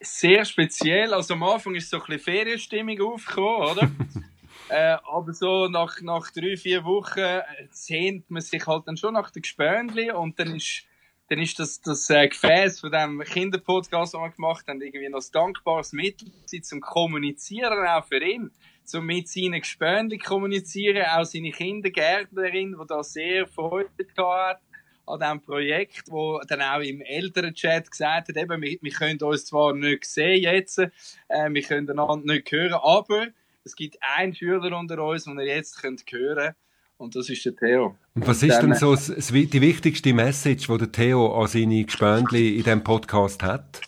Sehr 0.00 0.44
speziell. 0.44 1.12
Also 1.12 1.34
am 1.34 1.42
Anfang 1.42 1.74
ist 1.74 1.90
so 1.90 1.98
ein 1.98 2.02
bisschen 2.06 2.20
Ferienstimmung 2.20 3.00
aufgekommen, 3.00 3.70
oder? 3.70 3.90
äh, 4.68 4.96
aber 5.10 5.32
so 5.32 5.68
nach, 5.68 6.00
nach 6.00 6.30
drei, 6.30 6.56
vier 6.56 6.84
Wochen 6.84 7.18
äh, 7.18 7.42
sehnt 7.70 8.30
man 8.30 8.42
sich 8.42 8.66
halt 8.66 8.86
dann 8.86 8.96
schon 8.96 9.14
nach 9.14 9.30
den 9.30 9.42
Gespönli 9.42 10.10
und 10.10 10.38
dann 10.38 10.56
ist, 10.56 10.84
dann 11.28 11.38
ist 11.38 11.58
das, 11.58 11.80
das 11.80 12.08
äh, 12.10 12.28
Gefäß 12.28 12.80
von 12.80 12.92
dem 12.92 13.20
Kinderpodcast, 13.20 14.14
den 14.14 14.20
wir 14.20 14.30
gemacht 14.30 14.66
haben, 14.68 14.80
irgendwie 14.80 15.08
noch 15.08 15.20
ein 15.20 15.32
dankbares 15.32 15.92
Mittel 15.92 16.30
zum 16.62 16.80
Kommunizieren 16.80 17.86
auch 17.86 18.04
für 18.04 18.22
ihn. 18.22 18.50
Zum 18.84 19.04
mit 19.04 19.28
seinen 19.28 19.60
Gespönli 19.60 20.16
kommunizieren, 20.16 21.04
auch 21.04 21.24
seine 21.24 21.50
Kindergärtnerin, 21.50 22.74
die 22.80 22.86
da 22.86 23.02
sehr 23.02 23.46
Freude 23.46 23.90
hat 24.16 24.62
an 25.08 25.20
diesem 25.20 25.40
Projekt, 25.40 26.10
wo 26.10 26.40
dann 26.46 26.62
auch 26.62 26.80
im 26.80 27.00
Elternchat 27.00 27.90
gesagt 27.90 28.28
hat, 28.28 28.36
eben, 28.36 28.62
wir, 28.62 28.78
wir 28.80 28.92
können 28.92 29.20
uns 29.20 29.46
zwar 29.46 29.74
nicht 29.74 30.04
sehen 30.04 30.42
jetzt, 30.42 30.78
äh, 30.78 30.90
wir 31.50 31.62
können 31.62 31.90
einander 31.90 32.34
nicht 32.34 32.50
hören, 32.50 32.74
aber 32.74 33.28
es 33.64 33.74
gibt 33.74 33.98
einen 34.00 34.34
Schüler 34.34 34.76
unter 34.76 35.02
uns, 35.02 35.24
den 35.24 35.38
ihr 35.38 35.46
jetzt 35.46 35.80
könnt 35.80 36.04
hören 36.10 36.54
und 36.98 37.14
das 37.14 37.30
ist 37.30 37.44
der 37.44 37.54
Theo. 37.54 37.96
Und 38.14 38.26
was 38.26 38.42
ist 38.42 38.60
denn 38.60 38.74
so 38.74 38.94
die 38.96 39.60
wichtigste 39.60 40.12
Message, 40.12 40.66
die 40.66 40.78
der 40.78 40.92
Theo 40.92 41.40
an 41.40 41.46
seine 41.46 41.84
Gespöndli 41.84 42.56
in 42.56 42.64
diesem 42.64 42.82
Podcast 42.82 43.42
hat? 43.42 43.80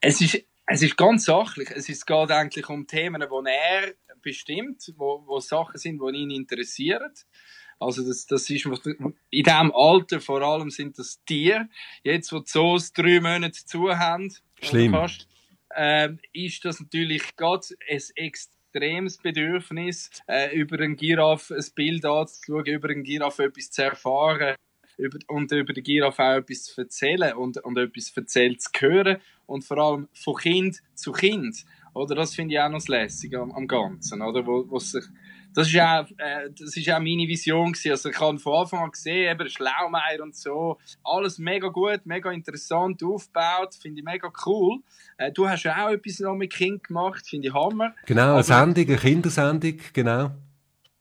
Es 0.00 0.20
ist, 0.20 0.42
es 0.66 0.82
ist 0.82 0.96
ganz 0.96 1.24
sachlich. 1.26 1.70
Es 1.70 1.88
ist, 1.88 2.04
geht 2.04 2.30
eigentlich 2.30 2.68
um 2.68 2.86
Themen, 2.86 3.22
die 3.22 3.50
er 3.50 3.94
bestimmt, 4.22 4.92
wo, 4.96 5.22
wo 5.26 5.38
Sachen 5.38 5.78
sind, 5.78 6.00
die 6.00 6.16
ihn 6.16 6.30
interessieren. 6.30 7.12
Also 7.78 8.06
das, 8.06 8.26
das 8.26 8.48
ist, 8.50 8.66
in 8.66 9.14
diesem 9.30 9.72
Alter 9.74 10.20
vor 10.20 10.42
allem 10.42 10.70
sind 10.70 10.98
das 10.98 11.22
Tiere. 11.24 11.68
Jetzt, 12.02 12.32
wo 12.32 12.38
die 12.38 12.46
Zoos 12.46 12.92
drei 12.92 13.20
Monate 13.20 13.64
zu 13.64 13.96
haben, 13.96 14.32
Schlimm. 14.60 14.92
Fast, 14.92 15.28
äh, 15.70 16.10
ist 16.32 16.64
das 16.64 16.80
natürlich 16.80 17.36
gerade 17.36 17.66
ein 17.90 18.02
extremes 18.16 19.18
Bedürfnis, 19.18 20.10
äh, 20.26 20.54
über 20.56 20.78
einen 20.80 20.96
Giraffe 20.96 21.54
ein 21.54 21.64
Bild 21.74 22.04
anzuschauen, 22.04 22.66
über 22.66 22.88
einen 22.88 23.04
Giraffe 23.04 23.44
etwas 23.44 23.70
zu 23.70 23.82
erfahren 23.82 24.56
über, 24.96 25.18
und 25.28 25.52
über 25.52 25.72
den 25.72 25.84
Giraffe 25.84 26.22
auch 26.22 26.36
etwas 26.36 26.64
zu 26.64 26.80
erzählen 26.80 27.34
und, 27.34 27.58
und 27.58 27.76
etwas 27.76 28.12
erzählt 28.16 28.62
zu 28.62 28.70
hören 28.78 29.18
und 29.46 29.64
vor 29.64 29.78
allem 29.78 30.08
von 30.12 30.36
Kind 30.36 30.82
zu 30.94 31.12
Kind. 31.12 31.64
Oder 31.92 32.14
das 32.16 32.34
finde 32.34 32.54
ich 32.54 32.60
auch 32.60 32.68
noch 32.68 32.78
das 32.78 32.88
Lässige 32.88 33.40
am, 33.40 33.52
am 33.52 33.68
Ganzen, 33.68 34.22
oder? 34.22 34.46
Wo, 34.46 34.68
wo 34.68 34.78
sich 34.78 35.04
das 35.54 35.68
ist 35.68 35.78
auch, 35.78 36.06
äh, 36.18 36.50
das 36.50 36.76
ist 36.76 36.90
auch 36.90 36.98
meine 36.98 37.28
Vision 37.28 37.72
gewesen. 37.72 37.92
Also 37.92 38.10
ich 38.10 38.20
habe 38.20 38.38
von 38.38 38.60
Anfang 38.60 38.80
an 38.80 38.90
gesehen, 38.90 39.30
eben 39.30 39.48
Schlaumeier 39.48 40.22
und 40.22 40.34
so, 40.34 40.78
alles 41.02 41.38
mega 41.38 41.68
gut, 41.68 42.00
mega 42.04 42.30
interessant 42.32 43.02
aufgebaut, 43.02 43.74
finde 43.80 44.00
ich 44.00 44.04
mega 44.04 44.30
cool. 44.44 44.80
Äh, 45.16 45.32
du 45.32 45.48
hast 45.48 45.62
ja 45.62 45.86
auch 45.86 45.90
etwas 45.90 46.18
noch 46.20 46.34
mit 46.34 46.52
Kind 46.52 46.84
gemacht, 46.84 47.26
finde 47.26 47.48
ich 47.48 47.54
Hammer. 47.54 47.94
Genau, 48.06 48.34
eine 48.34 48.42
Sendung, 48.42 48.86
eine 48.86 48.96
Kindersendung, 48.96 49.78
genau. 49.92 50.30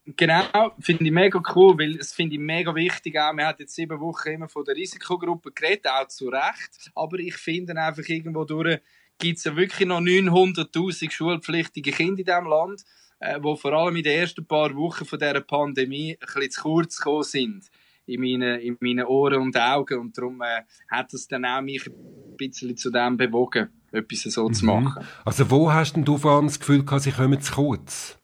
Genau, 0.05 0.43
finde 0.79 1.05
ich 1.05 1.11
mega 1.11 1.41
cool, 1.55 1.79
weil 1.79 1.95
es 1.95 2.11
finde 2.13 2.35
ich 2.35 2.41
mega 2.41 2.75
wichtig 2.75 3.17
auch. 3.17 3.33
Wir 3.33 3.47
haben 3.47 3.55
jetzt 3.57 3.73
sieben 3.73 3.99
Wochen 4.01 4.29
immer 4.29 4.49
von 4.49 4.65
der 4.65 4.75
Risikogruppe 4.75 5.51
geredet, 5.53 5.87
auch 5.87 6.09
zu 6.09 6.27
Recht. 6.27 6.91
Aber 6.93 7.19
ich 7.19 7.35
finde 7.35 7.73
einfach 7.77 8.03
irgendwo 8.05 8.43
durch, 8.43 8.81
gibt 9.17 9.37
es 9.37 9.45
ja 9.45 9.55
wirklich 9.55 9.87
noch 9.87 10.01
900.000 10.01 11.09
schulpflichtige 11.09 11.91
Kinder 11.91 12.19
in 12.19 12.25
diesem 12.25 12.47
Land 12.47 12.83
äh, 13.23 13.39
wo 13.41 13.55
vor 13.55 13.73
allem 13.73 13.95
in 13.95 14.03
den 14.03 14.19
ersten 14.19 14.45
paar 14.45 14.75
Wochen 14.75 15.05
von 15.05 15.19
dieser 15.19 15.41
Pandemie 15.41 16.17
ein 16.19 16.25
bisschen 16.25 16.51
zu 16.51 16.61
kurz 16.61 16.97
gekommen 16.97 17.23
sind 17.23 17.69
in 18.05 18.19
meinen, 18.19 18.59
in 18.59 18.77
meinen 18.81 19.05
Ohren 19.05 19.41
und 19.41 19.57
Augen. 19.57 19.99
Und 19.99 20.17
darum 20.17 20.41
äh, 20.41 20.63
hat 20.89 21.13
es 21.13 21.27
dann 21.27 21.45
auch 21.45 21.61
mich 21.61 21.87
ein 21.87 22.37
bisschen 22.37 22.75
zu 22.75 22.91
dem 22.91 23.17
bewogen, 23.17 23.69
etwas 23.91 24.21
so 24.23 24.47
mhm. 24.47 24.53
zu 24.53 24.65
machen. 24.65 25.05
Also 25.23 25.49
wo 25.49 25.71
hast 25.71 25.93
denn 25.93 26.03
du 26.03 26.17
vor 26.17 26.33
allem 26.33 26.47
das 26.47 26.59
Gefühl 26.59 26.83
gehabt, 26.83 27.03
sie 27.03 27.11
kommen 27.11 27.39
zu 27.39 27.53
kurz? 27.53 28.17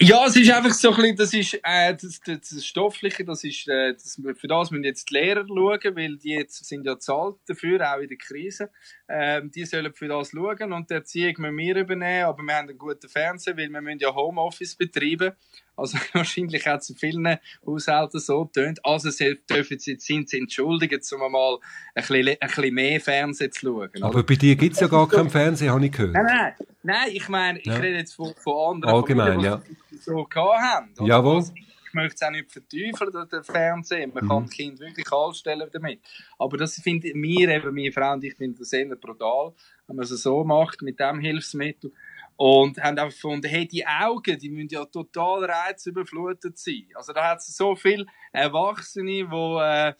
Ja, 0.00 0.26
es 0.26 0.36
ist 0.36 0.48
einfach 0.52 0.72
so 0.74 0.90
ein 0.90 0.96
bisschen, 0.96 1.16
das 1.16 1.34
ist, 1.34 1.54
äh, 1.64 1.92
das, 1.92 2.20
das, 2.20 2.50
das 2.50 2.64
Stoffliche, 2.64 3.24
das 3.24 3.42
ist, 3.42 3.66
äh, 3.66 3.94
das, 3.94 4.20
für 4.36 4.46
das 4.46 4.70
müssen 4.70 4.84
jetzt 4.84 5.10
die 5.10 5.14
Lehrer 5.14 5.44
schauen, 5.44 5.96
weil 5.96 6.16
die 6.16 6.34
jetzt 6.34 6.64
sind 6.64 6.86
ja 6.86 7.00
zahlt 7.00 7.34
dafür, 7.48 7.80
auch 7.92 7.98
in 7.98 8.08
der 8.08 8.16
Krise. 8.16 8.70
Ähm, 9.08 9.50
die 9.50 9.64
sollen 9.64 9.92
für 9.92 10.06
das 10.06 10.30
schauen 10.30 10.72
und 10.72 10.88
die 10.88 10.94
Erziehung 10.94 11.34
müssen 11.38 11.56
wir 11.56 11.76
übernehmen, 11.76 12.26
aber 12.26 12.44
wir 12.44 12.54
haben 12.54 12.68
einen 12.68 12.78
guten 12.78 13.08
Fernseher, 13.08 13.56
weil 13.56 13.70
wir 13.70 13.80
müssen 13.80 13.98
ja 13.98 14.14
Homeoffice 14.14 14.76
betreiben. 14.76 15.32
Also 15.78 15.96
wahrscheinlich 16.12 16.66
hat 16.66 16.82
es 16.82 16.90
in 16.90 16.96
vielen 16.96 17.38
Haushalten 17.66 18.20
so 18.20 18.44
getönt. 18.44 18.78
Also 18.84 19.10
sie 19.10 19.38
dürfen 19.50 19.78
sie, 19.78 19.96
sind 19.98 20.28
sie 20.28 20.38
entschuldigt, 20.38 21.12
um 21.12 21.32
mal 21.32 21.58
ein 21.94 22.04
bisschen, 22.06 22.28
ein 22.28 22.36
bisschen 22.40 22.74
mehr 22.74 23.00
Fernsehen 23.00 23.50
zu 23.50 23.60
schauen. 23.66 24.02
Aber 24.02 24.22
bei 24.22 24.34
dir 24.34 24.54
gibt 24.56 24.74
es 24.74 24.80
ja 24.80 24.88
gar 24.88 25.08
keinen 25.08 25.30
Fernseher, 25.30 25.72
habe 25.72 25.86
ich 25.86 25.92
gehört. 25.92 26.14
Nein, 26.14 26.24
nein, 26.26 26.54
nein 26.82 27.08
ich 27.12 27.28
meine, 27.28 27.58
ich 27.58 27.66
ja. 27.66 27.76
rede 27.76 27.98
jetzt 27.98 28.14
von, 28.14 28.34
von 28.36 28.76
anderen 28.76 28.94
Allgemein, 28.94 29.32
Familien, 29.34 29.52
ja. 29.52 29.62
So 30.02 30.24
gehabt 30.24 30.62
haben. 30.62 30.94
Oder? 30.98 31.08
Jawohl. 31.08 31.36
Also, 31.36 31.52
ich 31.88 31.94
möchte 31.94 32.14
es 32.16 32.22
auch 32.22 32.30
nicht 32.30 32.52
verteufeln, 32.52 33.28
den 33.28 33.44
Fernsehen. 33.44 34.12
Man 34.14 34.24
mhm. 34.24 34.28
kann 34.28 34.44
das 34.44 34.54
Kind 34.54 34.80
wirklich 34.80 35.10
anstellen 35.10 35.68
damit. 35.72 36.00
Aber 36.38 36.56
das 36.56 36.74
finde 36.76 37.12
mir 37.14 37.48
eben, 37.48 37.74
meine 37.74 37.92
Frau 37.92 38.12
und 38.12 38.24
ich 38.24 38.34
finden 38.34 38.58
das 38.58 38.72
eher 38.72 38.94
brutal, 38.96 39.54
wenn 39.86 39.96
man 39.96 40.04
es 40.04 40.10
so 40.10 40.44
macht, 40.44 40.82
mit 40.82 41.00
diesem 41.00 41.20
Hilfsmittel. 41.20 41.92
Und 42.36 42.78
haben 42.78 42.96
einfach 42.98 43.14
gefunden, 43.14 43.48
hey, 43.48 43.66
die 43.66 43.84
Augen, 43.84 44.38
die 44.38 44.48
müssen 44.48 44.68
ja 44.68 44.84
total 44.84 45.44
reizüberflutet 45.44 46.56
sein. 46.56 46.86
Also 46.94 47.12
da 47.12 47.30
hat 47.30 47.38
es 47.38 47.56
so 47.56 47.74
viele 47.74 48.06
Erwachsene, 48.30 49.10
die, 49.10 49.20
äh, 49.20 49.94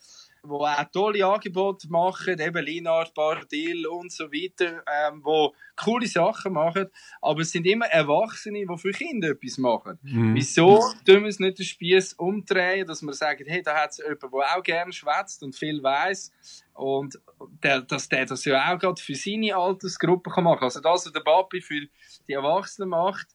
wo 0.48 0.64
auch 0.64 0.84
tolle 0.92 1.24
Angebote 1.26 1.88
machen, 1.90 2.38
eben 2.38 2.64
Linard, 2.64 3.14
Bardil 3.14 3.86
und 3.86 4.12
so 4.12 4.24
weiter, 4.32 4.82
ähm, 4.86 5.20
wo 5.24 5.54
coole 5.76 6.06
Sachen 6.06 6.52
machen, 6.54 6.86
aber 7.20 7.40
es 7.40 7.52
sind 7.52 7.66
immer 7.66 7.86
Erwachsene, 7.86 8.66
die 8.66 8.78
für 8.78 8.92
Kinder 8.92 9.30
etwas 9.30 9.58
machen. 9.58 9.98
Mhm. 10.02 10.34
Wieso 10.34 10.82
tun 11.06 11.22
wir 11.22 11.28
es 11.28 11.38
nicht 11.38 11.58
den 11.58 11.66
Spieß 11.66 12.14
umdrehen, 12.14 12.86
dass 12.86 13.02
man 13.02 13.14
sagt, 13.14 13.42
hey, 13.46 13.62
da 13.62 13.76
hat 13.82 13.90
es 13.90 13.98
jemanden, 13.98 14.30
der 14.30 14.56
auch 14.56 14.62
gerne 14.62 14.92
schwätzt 14.92 15.42
und 15.42 15.54
viel 15.54 15.82
weiß 15.82 16.32
und 16.74 17.18
der, 17.62 17.82
dass 17.82 18.08
der 18.08 18.26
das 18.26 18.44
ja 18.44 18.72
auch 18.72 18.78
gerade 18.78 19.00
für 19.00 19.14
seine 19.14 19.56
Altersgruppe 19.56 20.30
kann 20.30 20.44
machen. 20.44 20.64
Also 20.64 20.80
das, 20.80 21.06
was 21.06 21.12
der 21.12 21.20
Papi 21.20 21.60
für 21.60 21.86
die 22.28 22.32
Erwachsenen 22.32 22.90
macht, 22.90 23.28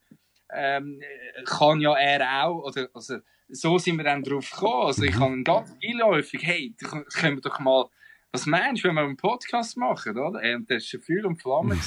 ähm, 0.54 1.02
kann 1.46 1.82
ja 1.82 1.96
er 1.96 2.46
auch, 2.46 2.64
oder, 2.64 2.88
also, 2.94 3.18
so 3.54 3.78
sind 3.78 3.98
wir 3.98 4.04
dann 4.04 4.24
drauf 4.24 4.50
gekommen. 4.50 4.88
Also 4.88 5.04
ich 5.04 5.16
mhm. 5.16 5.20
habe 5.20 5.44
ganz 5.44 5.76
einläufig, 5.84 6.42
hey, 6.44 6.76
können 7.14 7.38
wir 7.38 7.42
doch 7.42 7.60
mal, 7.60 7.86
was 8.32 8.46
meinst 8.48 8.84
du, 8.84 8.88
wenn 8.88 8.96
wir 8.96 9.04
einen 9.04 9.18
Podcast 9.18 9.78
machen, 9.78 10.18
oder? 10.18 10.40
Und 10.56 10.70
das 10.70 10.92
war 10.94 11.02
Feuer 11.02 11.26
und 11.26 11.42
Flamme. 11.42 11.78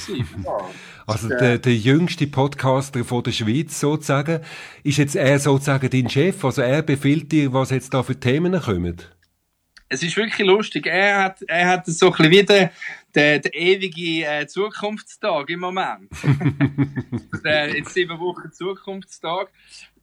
also 1.05 1.27
der, 1.27 1.57
der 1.57 1.75
jüngste 1.75 2.25
Podcaster 2.27 3.03
von 3.03 3.23
der 3.23 3.31
Schweiz 3.31 3.79
sozusagen, 3.79 4.41
ist 4.83 4.97
jetzt 4.97 5.15
er 5.15 5.39
sozusagen 5.39 5.89
dein 5.89 6.09
Chef? 6.09 6.43
Also 6.45 6.61
er 6.61 6.81
befiehlt 6.81 7.31
dir, 7.31 7.51
was 7.51 7.71
jetzt 7.71 7.93
da 7.93 8.01
für 8.01 8.17
Themen 8.17 8.59
kommen? 8.61 9.01
Es 9.89 10.03
ist 10.03 10.17
wirklich 10.17 10.45
lustig. 10.47 10.87
Er 10.87 11.23
hat, 11.23 11.41
er 11.47 11.67
hat 11.67 11.85
so 11.85 12.07
ein 12.07 12.11
bisschen 12.11 12.31
wie 12.31 12.43
der, 12.43 12.71
der, 13.39 13.53
ewige 13.53 14.25
äh, 14.25 14.47
Zukunftstag 14.47 15.49
im 15.49 15.61
Moment. 15.61 16.11
der, 17.43 17.75
jetzt 17.75 17.93
sieben 17.93 18.19
Wochen 18.19 18.51
Zukunftstag. 18.51 19.51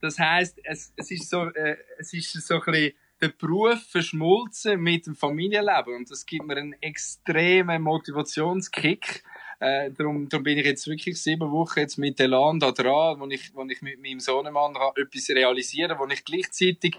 Das 0.00 0.19
heißt, 0.19 0.59
es, 0.64 0.93
es 0.97 1.11
ist 1.11 1.29
so, 1.29 1.47
äh, 1.47 1.76
es 1.99 2.12
ist 2.12 2.33
so 2.33 2.55
ein 2.55 2.61
bisschen 2.64 2.93
der 3.21 3.29
Beruf 3.29 3.81
verschmolzen 3.88 4.81
mit 4.81 5.07
dem 5.07 5.14
Familienleben 5.14 5.97
und 5.97 6.11
das 6.11 6.26
gibt 6.26 6.47
mir 6.47 6.57
einen 6.57 6.75
extremen 6.81 7.81
Motivationskick. 7.83 9.23
Äh, 9.61 9.93
darum, 9.93 10.29
darum 10.29 10.43
bin 10.43 10.59
ich 10.59 10.67
jetzt 10.67 10.87
wirklich 10.88 11.23
sieben 11.23 11.50
Wochen 11.50 11.79
jetzt 11.79 11.97
mit 11.97 12.19
Elan 12.21 12.59
da 12.59 12.73
dran, 12.73 13.21
wo 13.21 13.26
ich, 13.29 13.55
wo 13.55 13.64
ich 13.64 13.81
mit 13.83 14.03
meinem 14.03 14.21
Sohnemann 14.21 14.75
etwas 14.97 15.29
realisieren 15.31 15.97
wo 15.99 16.07
ich 16.07 16.25
gleichzeitig 16.25 16.97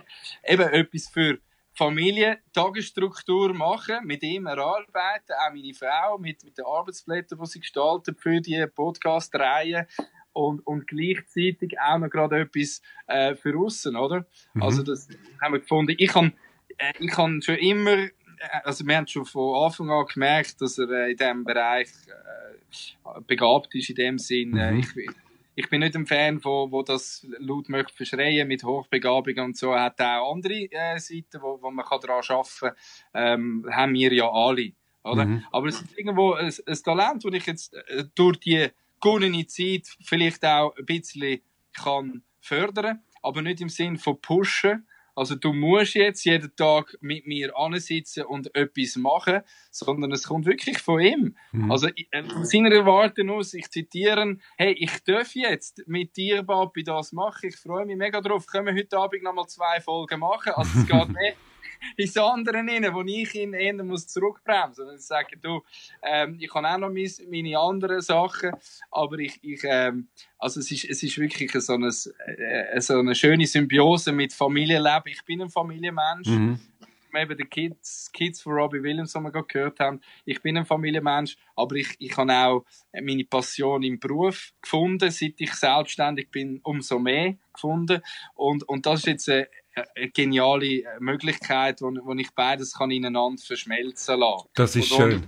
eben 0.48 0.68
etwas 0.70 1.10
für 1.10 1.38
Familie, 1.78 2.40
Tagesstruktur 2.54 3.54
machen, 3.54 4.06
mit 4.06 4.24
ihm 4.24 4.46
erarbeiten, 4.46 5.34
auch 5.34 5.54
meine 5.54 5.74
Frau, 5.74 6.18
mit, 6.18 6.44
mit 6.44 6.58
den 6.58 6.66
Arbeitsblättern, 6.66 7.38
die 7.40 7.46
sie 7.46 7.60
gestaltet 7.60 8.20
für 8.20 8.40
die 8.40 8.66
Podcast-Reihe 8.68 9.88
und, 10.32 10.66
und 10.66 10.88
gleichzeitig 10.88 11.80
auch 11.80 11.98
noch 11.98 12.10
gerade 12.10 12.42
etwas 12.42 12.82
äh, 13.08 13.36
für 13.36 13.58
außen, 13.58 13.96
oder? 13.96 14.26
Mhm. 14.54 14.64
Also 14.64 14.84
das 14.84 15.08
haben 15.42 15.54
wir 15.54 15.60
gefunden. 15.60 15.96
Ich 15.98 16.10
kann, 16.10 16.34
äh, 16.78 16.94
ich 17.00 17.12
kann 17.12 17.42
schon 17.42 17.56
immer, 17.56 17.98
äh, 17.98 18.10
also 18.64 18.86
wir 18.86 18.96
haben 18.96 19.08
schon 19.08 19.26
von 19.26 19.66
Anfang 19.66 19.90
an 19.90 20.06
gemerkt, 20.06 20.62
dass 20.62 20.78
er 20.78 20.90
äh, 20.90 21.12
in 21.12 21.18
diesem 21.18 21.44
Bereich 21.44 21.90
äh, 22.08 23.22
begabt 23.28 23.76
ist, 23.76 23.90
in 23.90 23.96
dem 23.96 24.18
Sinn. 24.18 24.58
Äh, 24.58 24.72
mhm. 24.72 24.80
ich, 24.80 24.88
ich 25.56 25.70
bin 25.70 25.80
nicht 25.80 25.96
ein 25.96 26.06
Fan 26.06 26.40
von, 26.40 26.72
wo 26.72 26.84
das 26.84 27.26
laut 27.40 27.70
möchte 27.70 27.94
verschreien 27.94 28.48
mit 28.48 28.64
Hochbegabung 28.64 29.38
und 29.40 29.58
so. 29.58 29.74
Hat 29.74 30.02
auch 30.02 30.34
andere 30.34 30.70
äh, 30.72 31.00
Seiten, 31.00 31.42
wo, 31.42 31.62
wo 31.62 31.72
man 31.72 31.86
daran 31.90 32.22
arbeiten 32.28 32.50
kann. 32.60 32.74
Ähm, 33.14 33.66
haben 33.72 33.94
wir 33.94 34.14
ja 34.14 34.30
alle. 34.30 34.74
Oder? 35.04 35.26
Mhm. 35.26 35.46
Aber 35.52 35.68
es 35.68 35.82
ist 35.82 35.98
irgendwo 35.98 36.34
ein, 36.34 36.54
ein 36.66 36.84
Talent, 36.84 37.24
das 37.24 37.34
ich 37.34 37.46
jetzt 37.46 37.74
äh, 37.74 38.04
durch 38.16 38.38
die 38.40 38.68
gewonnene 39.00 39.48
Zeit 39.48 39.88
vielleicht 40.04 40.44
auch 40.46 40.76
ein 40.76 40.86
bisschen 40.86 41.42
kann 41.74 42.24
fördern, 42.42 43.02
aber 43.22 43.42
nicht 43.42 43.62
im 43.62 43.70
Sinn 43.70 43.98
von 43.98 44.20
pushen. 44.22 44.88
Also 45.16 45.36
du 45.36 45.54
musst 45.54 45.96
jetzt 45.96 46.26
jeden 46.26 46.56
Tag 46.56 46.98
mit 47.00 47.26
mir 47.26 47.58
ansitzen 47.58 48.26
und 48.26 48.54
etwas 48.54 48.98
machen, 48.98 49.42
sondern 49.72 50.12
es 50.12 50.24
kommt 50.24 50.46
wirklich 50.46 50.78
von 50.80 51.00
ihm. 51.00 51.36
Mhm. 51.52 51.72
Also 51.72 51.88
äh, 51.88 52.24
seiner 52.44 52.72
Erwartung 52.72 53.30
aus, 53.30 53.54
ich 53.54 53.70
zitiere, 53.70 54.38
hey, 54.58 54.74
ich 54.74 55.04
darf 55.06 55.34
jetzt 55.36 55.84
mit 55.88 56.18
dir, 56.18 56.44
Papi, 56.44 56.84
das 56.84 57.14
machen. 57.14 57.48
Ich 57.48 57.56
freue 57.56 57.86
mich 57.86 57.96
mega 57.96 58.20
drauf. 58.20 58.46
Können 58.46 58.68
wir 58.68 58.76
heute 58.76 58.98
Abend 58.98 59.24
noch 59.24 59.34
mal 59.34 59.48
zwei 59.48 59.80
Folgen 59.80 60.20
machen? 60.20 60.54
Also 60.54 60.80
es 60.80 60.86
geht 60.86 61.08
nicht 61.08 61.38
ins 61.98 62.18
andere 62.18 62.58
rein, 62.58 62.88
wo 62.94 63.02
ich 63.02 63.36
ihn 63.36 63.54
eher 63.54 63.84
muss 63.84 64.08
zurückbremsen 64.08 64.86
muss. 64.86 64.94
Und 64.94 65.02
sagen, 65.02 65.40
du, 65.42 65.62
ähm, 66.02 66.38
ich 66.40 66.54
habe 66.54 66.68
auch 66.68 66.78
noch 66.78 66.90
meine, 66.90 67.10
meine 67.30 67.60
anderen 67.60 68.02
Sachen, 68.02 68.52
aber 68.92 69.20
ich, 69.20 69.40
ich 69.42 69.62
ähm, 69.64 70.08
also 70.38 70.60
es 70.60 70.72
ist, 70.72 70.86
es 70.86 71.04
ist 71.04 71.18
wirklich 71.18 71.52
so 71.52 71.74
eine, 71.74 71.88
äh, 71.88 72.82
so 72.82 73.00
eine 73.00 73.16
schöne 73.16 73.48
Symbiose 73.48 74.12
mit 74.12 74.34
Familienleben. 74.34 75.12
Ich 75.12 75.24
bin 75.26 75.42
ein 75.42 75.50
Familienmensch. 75.50 76.28
Mhm 76.28 76.60
eben 77.18 77.38
die 77.38 77.46
Kids, 77.46 78.12
Kids 78.12 78.42
von 78.42 78.54
Robbie 78.54 78.82
Williams, 78.82 79.14
die 79.14 79.20
wir 79.20 79.32
gerade 79.32 79.48
gehört 79.48 79.80
haben. 79.80 80.02
Ich 80.26 80.42
bin 80.42 80.58
ein 80.58 80.66
Familienmensch, 80.66 81.38
aber 81.56 81.76
ich, 81.76 81.96
ich 82.00 82.16
habe 82.18 82.34
auch 82.34 82.66
meine 82.94 83.26
Passion 83.26 83.84
im 83.84 84.00
Beruf 84.00 84.52
gefunden, 84.62 85.10
seit 85.12 85.36
ich 85.38 85.54
selbstständig 85.54 86.30
bin, 86.32 86.60
umso 86.64 87.00
mehr 87.00 87.36
gefunden. 87.54 88.02
Und, 88.34 88.68
und 88.68 88.86
das 88.86 89.00
ist 89.00 89.08
jetzt 89.08 89.30
eine, 89.30 89.48
eine 89.76 90.10
geniale 90.10 90.84
Möglichkeit, 91.00 91.82
wo, 91.82 91.88
wo 92.04 92.14
ich 92.14 92.34
beides 92.34 92.74
kann 92.74 92.92
ineinander 92.92 93.42
verschmelzen 93.44 94.20
lassen. 94.20 94.48
Das 94.56 94.76
ist 94.76 94.88
schön. 94.88 95.28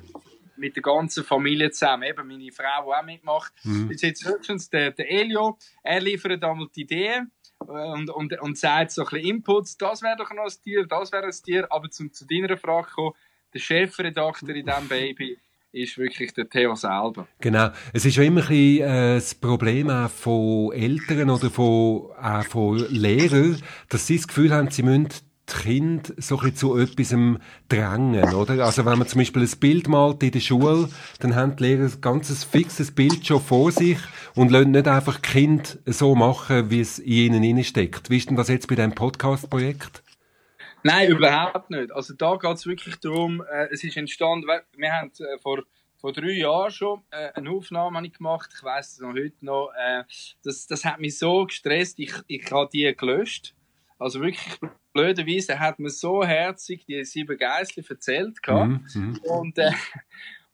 Mit 0.55 0.75
der 0.75 0.83
ganzen 0.83 1.23
Familie 1.23 1.69
zusammen, 1.69 2.03
eben 2.03 2.27
meine 2.27 2.51
Frau, 2.51 2.85
die 2.85 2.91
auch 2.91 3.03
mitmacht. 3.03 3.53
Mhm. 3.63 3.91
Jetzt, 3.91 4.01
jetzt 4.01 4.25
höchstens 4.25 4.69
der, 4.69 4.91
der 4.91 5.09
Elio, 5.09 5.57
er 5.83 6.01
liefert 6.01 6.43
einmal 6.43 6.67
die 6.75 6.81
Ideen 6.81 7.31
und, 7.59 8.09
und, 8.09 8.39
und 8.41 8.57
sagt 8.57 8.91
so 8.91 9.03
ein 9.03 9.09
bisschen 9.09 9.29
Inputs, 9.29 9.77
das 9.77 10.01
wäre 10.01 10.15
doch 10.17 10.31
noch 10.31 10.45
ein 10.45 10.63
Tier, 10.63 10.87
das 10.87 11.11
wäre 11.11 11.25
ein 11.25 11.31
Tier, 11.31 11.67
aber 11.71 11.89
zum, 11.89 12.11
zu 12.11 12.25
deiner 12.25 12.57
Frage 12.57 12.89
kommen, 12.89 13.13
der 13.53 13.59
Chefredakteur 13.59 14.55
in 14.55 14.65
diesem 14.65 14.87
Baby 14.87 15.37
ist 15.71 15.97
wirklich 15.97 16.33
der 16.33 16.49
Theo 16.49 16.75
selber. 16.75 17.27
Genau. 17.39 17.69
Es 17.93 18.05
ist 18.05 18.15
ja 18.15 18.23
immer 18.23 18.41
ein 18.41 18.47
bisschen, 18.47 18.87
äh, 18.87 19.15
das 19.15 19.35
Problem 19.35 19.89
auch 19.89 20.09
von 20.09 20.71
Eltern 20.73 21.29
oder 21.29 21.49
von, 21.49 22.09
auch 22.21 22.45
von 22.45 22.77
Lehrern, 22.89 23.61
dass 23.89 24.07
sie 24.07 24.17
das 24.17 24.27
Gefühl 24.27 24.53
haben, 24.53 24.71
sie 24.71 24.83
müssen 24.83 25.09
die 25.09 25.53
Kinder 25.53 26.13
so 26.17 26.39
ein 26.39 26.55
zu 26.55 26.77
etwas 26.77 27.15
drängen, 27.69 28.33
oder? 28.33 28.65
Also 28.65 28.85
wenn 28.85 28.97
man 28.97 29.07
zum 29.07 29.19
Beispiel 29.19 29.43
ein 29.43 29.59
Bild 29.59 29.87
malt 29.87 30.21
in 30.21 30.31
der 30.31 30.39
Schule, 30.41 30.89
dann 31.19 31.35
haben 31.35 31.55
die 31.55 31.63
Lehrer 31.63 31.85
ein 31.85 32.01
ganzes 32.01 32.43
fixes 32.43 32.91
Bild 32.91 33.25
schon 33.25 33.41
vor 33.41 33.71
sich 33.71 33.97
und 34.35 34.51
lassen 34.51 34.71
nicht 34.71 34.87
einfach 34.87 35.21
Kinder 35.21 35.63
so 35.85 36.15
machen, 36.15 36.69
wie 36.69 36.81
es 36.81 36.99
in 36.99 37.41
ihnen 37.41 37.63
steckt. 37.63 38.09
Wie 38.09 38.17
ist 38.17 38.29
denn 38.29 38.35
das 38.35 38.49
jetzt 38.49 38.67
bei 38.67 38.75
diesem 38.75 38.93
Podcast-Projekt? 38.93 40.03
Nein, 40.87 41.09
überhaupt 41.09 41.69
nicht. 41.69 41.91
Also 41.91 42.13
da 42.13 42.35
geht 42.35 42.55
es 42.55 42.65
wirklich 42.65 42.95
darum, 42.97 43.41
äh, 43.41 43.67
es 43.71 43.83
ist 43.83 43.97
entstanden, 43.97 44.47
wir 44.47 44.91
haben 44.91 45.11
äh, 45.19 45.37
vor 45.39 45.63
vor 45.99 46.13
drei 46.13 46.31
Jahren 46.33 46.71
schon 46.71 47.01
äh, 47.09 47.31
eine 47.33 47.49
Aufnahme 47.49 48.09
gemacht. 48.09 48.51
Ich 48.55 48.63
weiß 48.63 48.93
es 48.93 48.99
noch 48.99 49.13
heute 49.13 49.33
noch. 49.41 49.71
Äh, 49.77 50.03
das, 50.43 50.67
das 50.67 50.85
hat 50.85 50.99
mich 50.99 51.17
so 51.17 51.45
gestresst. 51.45 51.99
Ich, 51.99 52.13
ich 52.27 52.51
habe 52.51 52.69
die 52.71 52.95
gelöscht. 52.95 53.55
Also 53.99 54.21
wirklich 54.21 54.59
blöderweise 54.93 55.59
hat 55.59 55.79
man 55.79 55.89
so 55.89 56.23
herzig 56.23 56.85
die 56.85 57.03
sieben 57.03 57.37
Geißel 57.37 57.83
erzählt. 57.89 58.37
Mhm, 58.47 58.85
mhm, 58.93 59.19
und, 59.23 59.57
äh, 59.57 59.71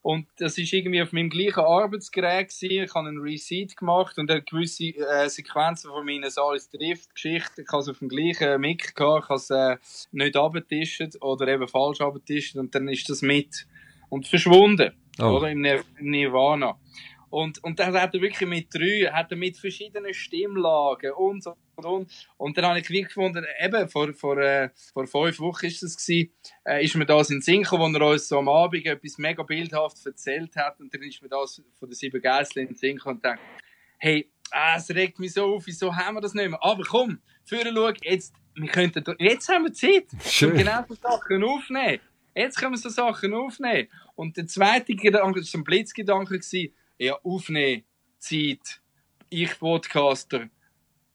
und 0.04 0.28
das 0.38 0.58
ist 0.58 0.74
irgendwie 0.74 1.02
auf 1.02 1.14
meinem 1.14 1.30
gleichen 1.30 1.62
Arbeitsgerät 1.62 2.50
gewesen. 2.50 2.84
Ich 2.84 2.94
habe 2.94 3.08
einen 3.08 3.20
Receipt 3.20 3.78
gemacht 3.78 4.18
und 4.18 4.30
eine 4.30 4.42
gewisse 4.42 4.88
äh, 4.88 5.30
Sequenzen 5.30 5.90
von 5.92 6.06
meinen 6.06 6.30
Salis 6.30 6.70
Drift 6.70 7.16
Geschichten. 7.16 7.62
Ich 7.62 7.68
habe 7.72 7.84
es 7.84 7.88
auf 7.88 8.00
dem 8.00 8.10
gleichen 8.10 8.60
Mic 8.60 8.96
gehabt. 8.96 9.24
Ich 9.24 9.30
habe 9.30 9.40
es 9.40 9.50
äh, 9.50 9.78
nicht 10.12 10.36
abgetischt 10.36 11.02
oder 11.22 11.48
eben 11.48 11.70
falsch 11.70 12.02
abgetischt 12.02 12.58
und 12.58 12.76
dann 12.76 12.90
ist 12.90 13.10
das 13.10 13.22
mit 13.22 13.66
und 14.10 14.28
verschwunden. 14.28 14.92
Oh. 15.22 15.38
Oder 15.38 15.52
im 15.52 15.66
Nirvana. 16.02 16.78
Und, 17.30 17.64
und 17.64 17.80
dann 17.80 17.94
hat 17.94 18.14
er 18.14 18.22
wirklich 18.22 18.50
mit 18.50 18.74
drei, 18.74 19.10
hat 19.10 19.32
er 19.32 19.38
mit 19.38 19.58
verschiedenen 19.58 20.14
Stimmlagen 20.14 21.14
und 21.14 21.44
so 21.44 21.56
und 21.76 21.86
und. 21.86 22.28
Und 22.38 22.58
dann 22.58 22.66
habe 22.66 22.80
ich 22.80 22.88
gefunden, 22.88 23.46
eben, 23.60 23.90
vor, 23.90 24.14
vor, 24.14 24.38
äh, 24.38 24.70
vor 24.94 25.08
fünf 25.08 25.40
Wochen 25.40 25.66
ist 25.66 25.84
das 25.84 25.98
gewesen, 25.98 26.32
äh, 26.66 26.84
ist 26.84 26.96
mir 26.96 27.06
das 27.06 27.30
in 27.30 27.42
Sinn 27.42 27.64
gekommen, 27.64 27.94
wo 27.94 27.98
er 27.98 28.12
uns 28.12 28.28
so 28.28 28.40
am 28.40 28.50
Abend 28.50 28.86
etwas 28.86 29.18
mega 29.18 29.44
bildhaft 29.44 30.06
erzählt 30.06 30.56
hat. 30.56 30.80
Und 30.80 30.94
dann 30.94 31.02
ist 31.04 31.22
mir 31.22 31.30
das 31.30 31.62
von 31.76 31.90
den 31.90 31.96
sieben 31.96 32.22
Geiseln 32.22 32.68
in 32.68 32.76
Sinn 32.76 32.98
gekommen 32.98 33.18
und 33.18 33.26
dachte, 33.26 33.42
hey, 34.00 34.30
ah, 34.52 34.76
es 34.78 34.90
regt 34.90 35.20
mich 35.20 35.34
so 35.34 35.56
auf, 35.56 35.66
wieso 35.66 35.96
haben 35.96 36.16
wir 36.16 36.22
das 36.22 36.34
nicht 36.34 36.50
mehr? 36.50 36.64
Aber 36.64 36.84
komm, 36.84 37.20
führen 37.44 37.76
schau, 37.76 37.92
jetzt, 38.02 38.34
wir 38.56 38.70
könnten, 38.70 39.04
jetzt 39.20 39.50
haben 39.50 39.66
wir 39.66 39.74
Zeit, 39.74 40.08
um 40.44 40.58
genau 40.58 40.84
so 40.88 40.96
Sachen 40.96 41.44
aufnehmen. 41.44 42.00
Jetzt 42.36 42.58
können 42.58 42.74
wir 42.74 42.78
so 42.78 42.90
Sachen 42.90 43.34
aufnehmen. 43.34 43.90
Und 44.16 44.38
der 44.38 44.48
zweite 44.48 44.96
Gedanke, 44.96 45.40
das 45.40 45.54
war 45.54 45.62
ein 45.62 45.64
Blitzgedanke, 45.64 46.40
ja, 46.98 47.16
aufnehmen, 47.24 47.84
Zeit, 48.18 48.82
ich 49.30 49.60
Podcaster, 49.60 50.50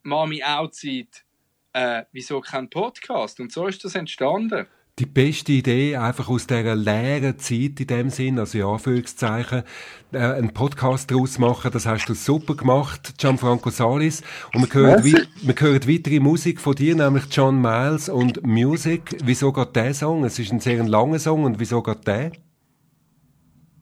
Mami 0.02 0.42
auch 0.42 0.70
Zeit, 0.70 1.24
äh, 1.72 2.04
wieso 2.12 2.40
kein 2.40 2.70
Podcast? 2.70 3.40
Und 3.40 3.52
so 3.52 3.66
ist 3.66 3.84
das 3.84 3.94
entstanden. 3.94 4.66
Die 4.98 5.06
beste 5.06 5.52
Idee, 5.52 5.96
einfach 5.96 6.28
aus 6.28 6.48
dieser 6.48 6.74
leeren 6.74 7.38
Zeit 7.38 7.78
in 7.78 7.87
dem 7.87 8.11
Sinn, 8.11 8.37
also 8.37 8.58
in 8.58 8.64
Anführungszeichen, 8.64 9.62
äh, 10.11 10.18
einen 10.18 10.52
Podcast 10.52 11.11
daraus 11.12 11.38
machen, 11.38 11.70
das 11.70 11.87
hast 11.87 12.06
du 12.06 12.14
super 12.14 12.56
gemacht, 12.56 13.14
Gianfranco 13.16 13.70
Salis. 13.70 14.22
Und 14.52 14.62
wir 14.62 14.80
hören, 14.80 15.04
wir 15.04 15.54
hören 15.56 15.88
weitere 15.88 16.18
Musik 16.18 16.61
von 16.61 16.74
dir, 16.74 16.96
nämlich 16.96 17.26
John 17.30 17.61
Miles 17.61 18.08
und 18.08 18.44
Music. 18.44 19.16
Wieso 19.22 19.52
geht 19.52 19.76
der 19.76 19.94
Song? 19.94 20.24
Es 20.24 20.40
ist 20.40 20.50
ein 20.50 20.58
sehr 20.58 20.82
langer 20.82 21.20
Song 21.20 21.44
und 21.44 21.61
wieso 21.61 21.80
geht 21.80 22.04
der? 22.04 22.32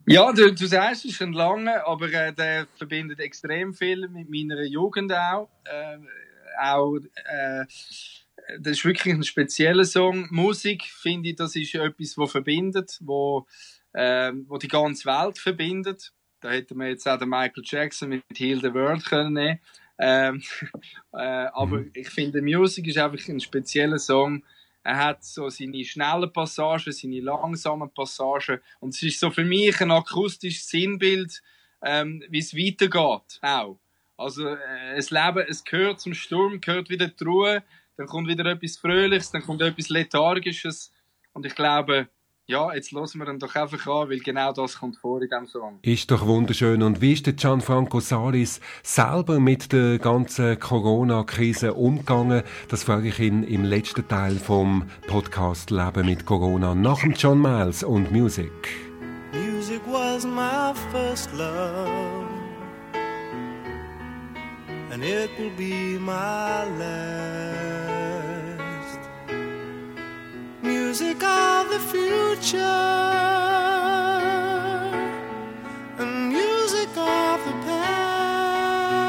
Ja, 0.08 0.32
du, 0.32 0.54
du 0.54 0.66
sagst, 0.66 1.04
es 1.04 1.12
ist 1.12 1.22
ein 1.22 1.32
langer, 1.32 1.84
aber 1.84 2.12
äh, 2.12 2.32
der 2.32 2.68
verbindet 2.76 3.18
extrem 3.18 3.74
viel 3.74 4.08
mit 4.08 4.30
meiner 4.30 4.62
Jugend 4.62 5.12
auch. 5.12 5.48
Äh, 5.64 5.98
auch 6.60 6.96
äh, 7.24 7.64
das 8.60 8.72
ist 8.76 8.84
wirklich 8.84 9.14
ein 9.14 9.24
spezieller 9.24 9.84
Song. 9.84 10.28
Musik, 10.30 10.84
finde 10.84 11.30
ich, 11.30 11.36
das 11.36 11.56
ist 11.56 11.74
etwas, 11.74 12.16
was 12.16 12.30
verbindet, 12.30 12.98
wo, 13.00 13.46
äh, 13.94 14.32
wo 14.46 14.58
die 14.58 14.68
ganze 14.68 15.06
Welt 15.06 15.38
verbindet. 15.38 16.12
Da 16.40 16.50
hätte 16.50 16.76
man 16.76 16.86
jetzt 16.86 17.08
auch 17.08 17.18
den 17.18 17.28
Michael 17.28 17.64
Jackson 17.64 18.10
mit 18.10 18.22
Heal 18.36 18.60
the 18.60 18.72
World 18.72 19.04
können 19.04 19.32
nehmen. 19.32 19.58
Ähm, 19.98 20.42
äh, 21.14 21.48
aber 21.52 21.78
mhm. 21.78 21.90
ich 21.94 22.10
finde, 22.10 22.42
Musik 22.42 22.86
ist 22.86 22.98
einfach 22.98 23.28
ein 23.28 23.40
spezieller 23.40 23.98
Song, 23.98 24.44
er 24.86 24.98
hat 24.98 25.24
so 25.24 25.48
seine 25.48 25.84
schnellen 25.84 26.32
Passagen, 26.32 26.92
seine 26.92 27.20
langsamen 27.20 27.90
Passagen. 27.90 28.60
Und 28.78 28.94
es 28.94 29.02
ist 29.02 29.18
so 29.18 29.32
für 29.32 29.42
mich 29.42 29.80
ein 29.80 29.90
akustisches 29.90 30.68
Sinnbild, 30.68 31.42
ähm, 31.82 32.22
wie 32.28 32.38
es 32.38 32.54
weitergeht. 32.54 33.40
Auch. 33.42 33.80
Also, 34.16 34.46
äh, 34.46 34.94
das 34.94 35.10
Leben, 35.10 35.44
es 35.48 35.64
gehört 35.64 36.00
zum 36.00 36.14
Sturm, 36.14 36.60
gehört 36.60 36.88
wieder 36.88 37.08
die 37.08 37.24
Ruhe, 37.24 37.64
dann 37.96 38.06
kommt 38.06 38.28
wieder 38.28 38.46
etwas 38.46 38.76
Fröhliches, 38.76 39.32
dann 39.32 39.42
kommt 39.42 39.60
etwas 39.60 39.88
Lethargisches. 39.88 40.92
Und 41.32 41.44
ich 41.44 41.56
glaube, 41.56 42.08
ja, 42.48 42.72
jetzt 42.72 42.92
lassen 42.92 43.18
wir 43.18 43.28
ihn 43.28 43.40
doch 43.40 43.54
einfach 43.56 43.86
an, 43.86 44.08
weil 44.08 44.20
genau 44.20 44.52
das 44.52 44.78
kommt 44.78 44.96
vor 44.98 45.20
in 45.20 45.28
diesem 45.28 45.46
Song. 45.46 45.78
Ist 45.82 46.10
doch 46.10 46.24
wunderschön. 46.26 46.82
Und 46.82 47.00
wie 47.00 47.12
ist 47.12 47.26
der 47.26 47.32
Gianfranco 47.32 47.98
Salis 47.98 48.60
selber 48.84 49.40
mit 49.40 49.72
der 49.72 49.98
ganzen 49.98 50.58
Corona-Krise 50.58 51.74
umgegangen? 51.74 52.44
Das 52.68 52.84
frage 52.84 53.08
ich 53.08 53.18
ihn 53.18 53.42
im 53.42 53.64
letzten 53.64 54.06
Teil 54.06 54.36
vom 54.36 54.84
Podcast 55.08 55.70
Leben 55.70 56.06
mit 56.06 56.24
Corona 56.24 56.74
nach 56.74 57.00
dem 57.00 57.14
John 57.14 57.40
Miles 57.42 57.82
und 57.82 58.12
Music. 58.12 58.52
Music 59.32 59.80
was 59.86 60.24
my 60.24 60.72
first 60.92 61.32
love, 61.32 62.28
and 64.92 65.02
it 65.02 65.30
will 65.38 65.50
be 65.56 65.98
my 65.98 66.64
last. 66.78 68.05
Music 70.98 71.22
of 71.24 71.68
the 71.68 71.78
future, 71.92 72.58
and 75.98 76.12
music 76.30 76.88
of 76.96 77.44
the 77.44 77.52
past. 77.66 79.00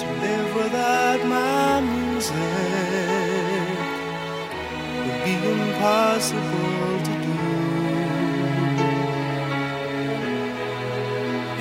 To 0.00 0.06
live 0.22 0.50
without 0.56 1.20
my 1.24 1.80
music 1.82 2.34
would 5.04 5.20
be 5.24 5.34
impossible 5.54 6.98
to 7.06 7.14
do. 7.26 7.38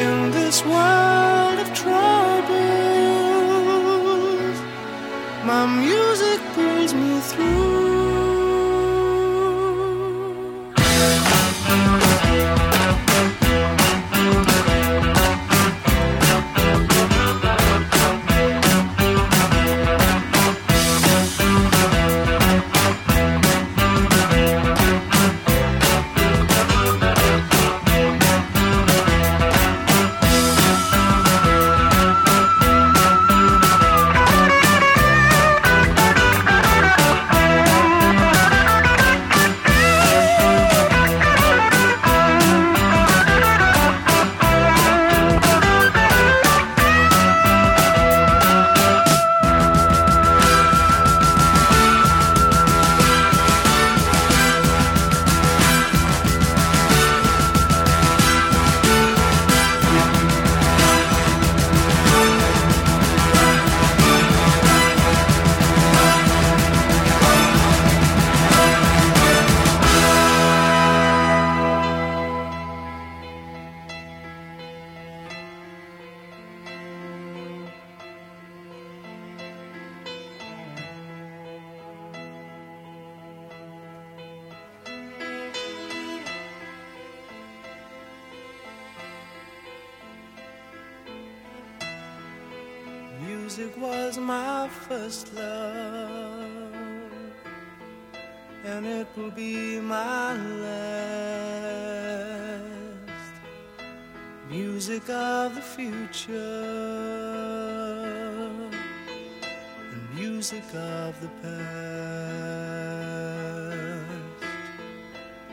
In 0.03 0.17
this 0.31 0.57
world 0.65 1.57
of 1.59 1.69
troubles, 1.75 2.57
my 5.45 5.63
music 5.67 6.04
through. 7.33 7.74
Music 93.57 93.77
was 93.77 94.17
my 94.17 94.67
first 94.67 95.33
love, 95.33 96.43
and 98.65 98.85
it 98.85 99.07
will 99.15 99.31
be 99.31 99.79
my 99.79 100.35
last. 100.35 100.75
Music 104.49 105.09
of 105.09 105.55
the 105.55 105.61
future, 105.61 106.35
and 109.93 110.15
music 110.15 110.65
of 110.73 111.21
the 111.21 111.29
past, 111.41 111.55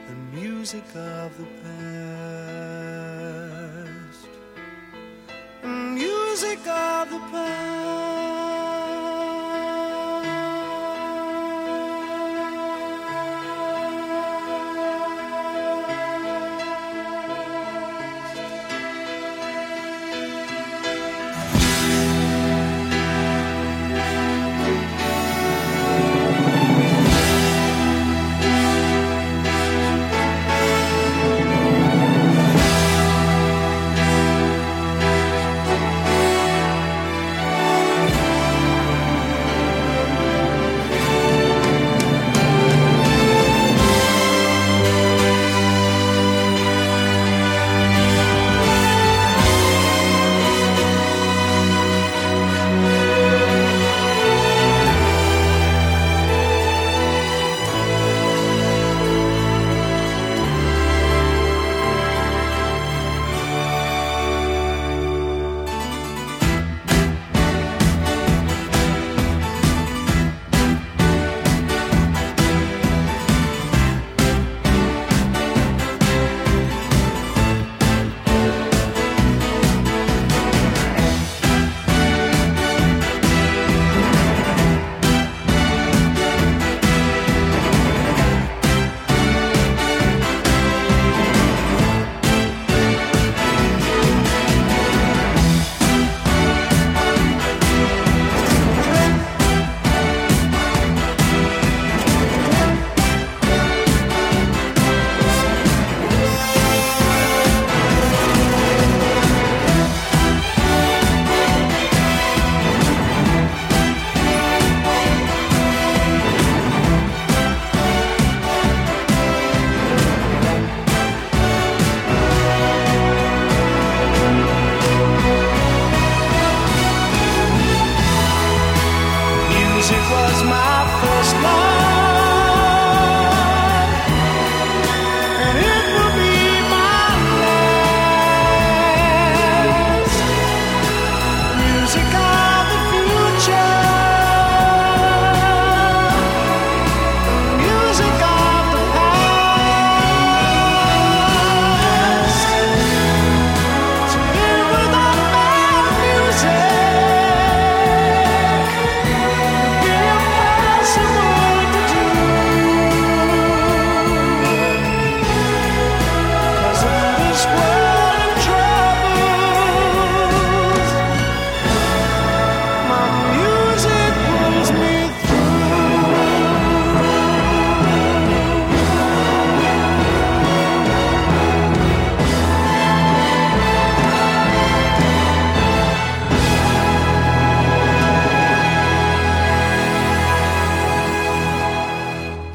and 0.08 0.34
music 0.34 0.88
of 0.96 1.38
the 1.38 1.46
past 1.62 2.42
music 6.42 6.66
of 6.66 7.10
the 7.10 7.18
past. 7.30 7.81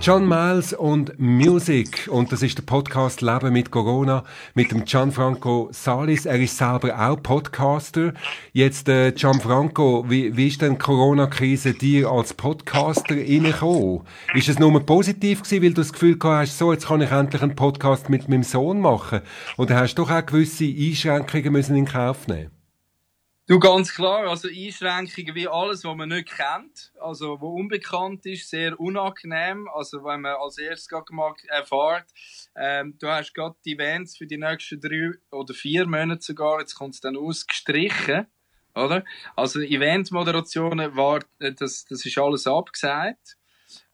John 0.07 0.25
Miles 0.25 0.71
und 0.71 1.19
Music. 1.19 2.07
Und 2.09 2.31
das 2.31 2.41
ist 2.41 2.57
der 2.57 2.63
Podcast 2.63 3.19
Leben 3.19 3.51
mit 3.51 3.71
Corona 3.71 4.23
mit 4.53 4.71
dem 4.71 4.85
Gianfranco 4.85 5.67
Salis. 5.73 6.25
Er 6.25 6.39
ist 6.39 6.57
selber 6.57 6.97
auch 6.97 7.21
Podcaster. 7.21 8.13
Jetzt, 8.53 8.87
äh, 8.87 9.11
Gianfranco, 9.11 10.05
wie, 10.07 10.37
wie 10.37 10.47
ist 10.47 10.61
denn 10.61 10.77
Corona-Krise 10.77 11.73
dir 11.73 12.09
als 12.09 12.33
Podcaster 12.33 13.17
reingekommen? 13.17 14.03
Ist 14.33 14.47
es 14.47 14.59
nur 14.59 14.79
positiv 14.85 15.43
gewesen, 15.43 15.61
weil 15.61 15.73
du 15.73 15.81
das 15.81 15.91
Gefühl 15.91 16.17
gehabt 16.17 16.47
hast, 16.47 16.57
so, 16.57 16.71
jetzt 16.71 16.87
kann 16.87 17.01
ich 17.01 17.11
endlich 17.11 17.41
einen 17.41 17.57
Podcast 17.57 18.09
mit 18.09 18.29
meinem 18.29 18.43
Sohn 18.43 18.79
machen? 18.79 19.19
Oder 19.57 19.75
hast 19.75 19.95
du 19.95 20.03
doch 20.03 20.11
auch 20.11 20.25
gewisse 20.25 20.63
Einschränkungen 20.63 21.51
müssen 21.51 21.75
in 21.75 21.83
Kauf 21.83 22.29
nehmen? 22.29 22.56
Du, 23.49 23.59
ganz 23.59 23.95
klar, 23.95 24.27
also 24.27 24.49
Einschränkungen 24.49 25.33
wie 25.33 25.47
alles, 25.47 25.85
was 25.85 25.95
man 25.95 26.09
nicht 26.09 26.27
kennt, 26.35 26.91
also 26.99 27.39
wo 27.39 27.55
unbekannt 27.55 28.25
ist, 28.25 28.49
sehr 28.49 28.77
unangenehm, 28.77 29.69
also 29.73 30.03
wenn 30.03 30.19
man 30.19 30.35
als 30.35 30.57
erstes 30.57 30.89
gerade 30.89 31.05
erfährt, 31.47 32.07
ähm, 32.57 32.97
du 32.99 33.07
hast 33.07 33.33
gerade 33.33 33.55
die 33.63 33.75
Events 33.75 34.17
für 34.17 34.27
die 34.27 34.37
nächsten 34.37 34.81
drei 34.81 35.11
oder 35.31 35.53
vier 35.53 35.87
Monate 35.87 36.21
sogar, 36.21 36.59
jetzt 36.59 36.75
kommt 36.75 36.95
es 36.95 36.99
dann 36.99 37.15
aus, 37.15 37.47
gestrichen, 37.47 38.27
oder? 38.75 39.05
Also 39.37 39.61
Eventmoderationen 39.61 40.97
war, 40.97 41.21
äh, 41.39 41.53
das, 41.53 41.85
das 41.85 42.05
ist 42.05 42.17
alles 42.17 42.47
abgesagt. 42.47 43.37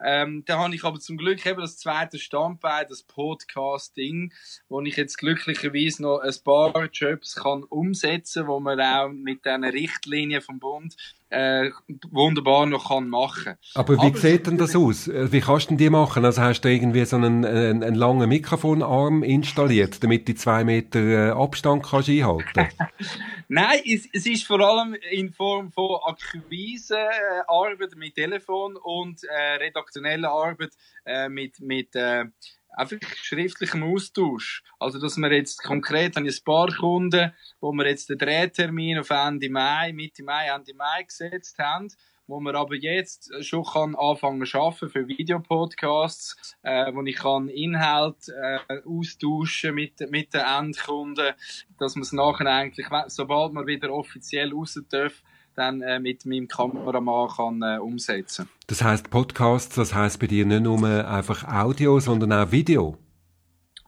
Ähm, 0.04 0.44
da 0.46 0.60
habe 0.60 0.76
ich 0.76 0.84
aber 0.84 1.00
zum 1.00 1.18
Glück 1.18 1.46
eben 1.46 1.62
das 1.62 1.78
zweite 1.78 2.20
Standbein, 2.20 2.86
das 2.90 3.04
Podcasting, 3.04 4.34
wo 4.70 4.82
ich 4.82 4.98
jetzt 4.98 5.18
glücklicherweise 5.18 6.04
noch 6.04 6.20
ein 6.20 6.34
paar 6.44 6.90
Jobs 6.92 7.36
kann 7.36 7.64
umsetzen, 7.64 8.48
wo 8.48 8.60
man 8.60 8.80
auch 8.82 9.10
mit 9.10 9.46
diesen 9.46 9.64
Richtlinien 9.64 10.42
vom 10.42 10.60
Bund 10.60 10.96
äh, 11.34 11.72
wunderbar 12.12 12.66
noch 12.66 12.90
kann 12.90 13.10
machen. 13.10 13.56
Aber 13.74 13.96
wie 13.96 14.08
Aber 14.08 14.18
sieht 14.18 14.46
denn 14.46 14.58
das 14.58 14.76
aus? 14.76 15.08
Wie 15.08 15.42
kannst 15.42 15.66
du 15.66 15.70
denn 15.70 15.78
die 15.78 15.90
machen? 15.90 16.24
Also 16.24 16.42
hast 16.42 16.62
du 16.62 16.70
irgendwie 16.70 17.06
so 17.06 17.16
einen, 17.16 17.44
einen, 17.44 17.84
einen 17.84 17.96
langen 17.96 18.30
Mikrofonarm 18.30 19.24
installiert, 19.24 20.04
damit 20.04 20.28
du 20.28 20.36
zwei 20.36 20.64
Meter 20.64 21.00
äh, 21.00 21.30
Abstand 21.32 21.84
kannst 21.84 22.10
einhalten? 22.10 22.70
Nein, 23.48 23.82
es, 23.86 24.08
es, 24.14 24.26
ist 24.26 24.46
vor 24.46 24.60
allem 24.62 24.96
in 25.12 25.32
Form 25.34 25.72
von 25.72 26.00
Akquisearbeit 26.06 27.94
äh, 27.94 27.96
mit 27.98 28.16
Telefon 28.16 28.78
und 28.78 29.24
äh, 29.24 29.58
redaktioneller 29.94 30.32
Arbeit 30.32 30.72
äh, 31.06 31.30
mit, 31.30 31.60
mit 31.60 31.96
äh, 31.96 32.26
einfach 32.70 32.98
schriftlichem 33.16 33.84
Austausch. 33.84 34.64
Also, 34.80 35.00
dass 35.00 35.18
wir 35.18 35.32
jetzt 35.32 35.64
konkret 35.64 36.18
an 36.18 36.26
ein 36.26 36.36
paar 36.46 36.68
Kunden, 36.74 37.34
wo 37.60 37.72
wir 37.72 37.88
jetzt 37.88 38.10
den 38.10 38.18
Drehtermin 38.18 39.00
auf 39.00 39.10
Ende 39.10 39.50
Mai, 39.50 39.94
Mitte 39.94 40.24
Mai, 40.24 40.48
Ende 40.48 40.74
Mai 40.74 41.04
gesetzt 41.04 41.58
haben, 41.60 41.90
wo 42.26 42.40
man 42.40 42.56
aber 42.56 42.76
jetzt 42.76 43.32
schon 43.44 43.66
kann 43.66 43.96
anfangen 43.96 44.46
zu 44.46 44.58
arbeiten 44.58 44.90
für 44.90 45.08
Videopodcasts, 45.08 46.56
äh, 46.64 46.92
wo 46.94 47.04
ich 47.04 47.18
kann 47.18 47.50
Inhalt 47.50 48.30
äh, 48.30 48.60
austauschen 48.86 49.76
mit 49.76 50.00
mit 50.10 50.34
den 50.34 50.42
Endkunden, 50.42 51.34
dass 51.78 51.96
man 51.96 52.04
es 52.04 52.14
nachher 52.14 52.48
eigentlich, 52.48 52.88
sobald 53.08 53.54
man 53.54 53.68
wieder 53.68 53.92
offiziell 53.92 54.54
raus 54.54 54.80
darf, 54.90 55.22
dann 55.56 55.82
äh, 55.82 56.00
mit 56.00 56.26
meinem 56.26 56.48
Kameramann 56.48 57.30
kann 57.30 57.62
äh, 57.62 57.78
umsetzen. 57.80 58.50
Das 58.68 58.84
heißt 58.84 59.10
Podcasts, 59.10 59.76
das 59.76 59.94
heißt 59.94 60.20
bei 60.20 60.28
dir 60.28 60.46
nicht 60.46 60.62
nur 60.62 60.86
einfach 61.08 61.44
Audio, 61.48 62.00
sondern 62.00 62.34
auch 62.34 62.52
Video. 62.52 62.98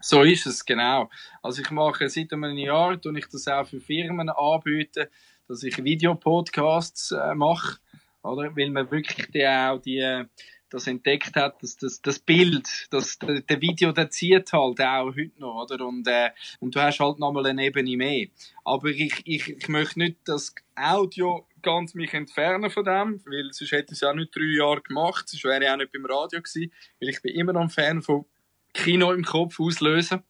So 0.02 0.22
ist 0.22 0.46
es 0.46 0.64
genau. 0.64 1.10
Also 1.42 1.62
ich 1.62 1.72
mache 1.72 2.08
seit 2.10 2.32
einem 2.32 2.58
Jahr, 2.58 3.02
tue 3.02 3.18
ich 3.18 3.28
das 3.28 3.48
auch 3.48 3.66
für 3.66 3.80
Firmen 3.80 4.30
anbieten, 4.30 5.08
dass 5.48 5.64
ich 5.64 5.84
Videopodcasts 5.84 7.12
äh, 7.12 7.34
mache, 7.34 7.78
oder? 8.22 8.56
Weil 8.56 8.70
man 8.70 8.90
wirklich 8.92 9.28
die 9.32 9.48
auch 9.48 9.80
die 9.80 10.26
das 10.70 10.88
entdeckt 10.88 11.36
hat, 11.36 11.62
dass 11.62 11.78
das, 11.78 12.02
das 12.02 12.20
Bild, 12.20 12.88
das, 12.90 13.18
der, 13.20 13.62
Video, 13.62 13.92
der 13.92 14.10
zieht 14.10 14.52
halt 14.52 14.82
auch 14.82 15.16
heute 15.16 15.32
noch, 15.38 15.64
oder? 15.64 15.86
Und, 15.86 16.08
äh, 16.08 16.32
und 16.60 16.76
du 16.76 16.82
hast 16.82 17.00
halt 17.00 17.20
nochmal 17.20 17.46
eine 17.46 17.66
Ebene 17.66 17.98
mehr. 17.98 18.28
Aber 18.64 18.88
ich, 18.88 19.22
ich, 19.26 19.50
ich 19.50 19.68
möchte 19.68 20.00
nicht 20.00 20.18
das 20.26 20.54
Audio 20.76 21.48
ganz 21.62 21.94
mich 21.94 22.14
entfernen 22.14 22.70
von 22.70 22.84
dem, 22.84 23.22
weil 23.26 23.52
sonst 23.52 23.72
hätte 23.72 23.94
ich 23.94 24.02
es 24.02 24.04
auch 24.04 24.14
nicht 24.14 24.36
drei 24.36 24.58
Jahre 24.58 24.82
gemacht, 24.82 25.28
sonst 25.30 25.44
wäre 25.44 25.64
ich 25.64 25.70
auch 25.70 25.78
nicht 25.78 25.92
beim 25.92 26.06
Radio 26.06 26.42
gewesen, 26.42 26.72
weil 27.00 27.10
ich 27.10 27.22
bin 27.22 27.36
immer 27.36 27.54
noch 27.54 27.62
ein 27.62 27.70
Fan 27.70 28.02
von 28.02 28.26
Kino 28.74 29.12
im 29.12 29.24
Kopf 29.24 29.60
auslösen. 29.60 30.24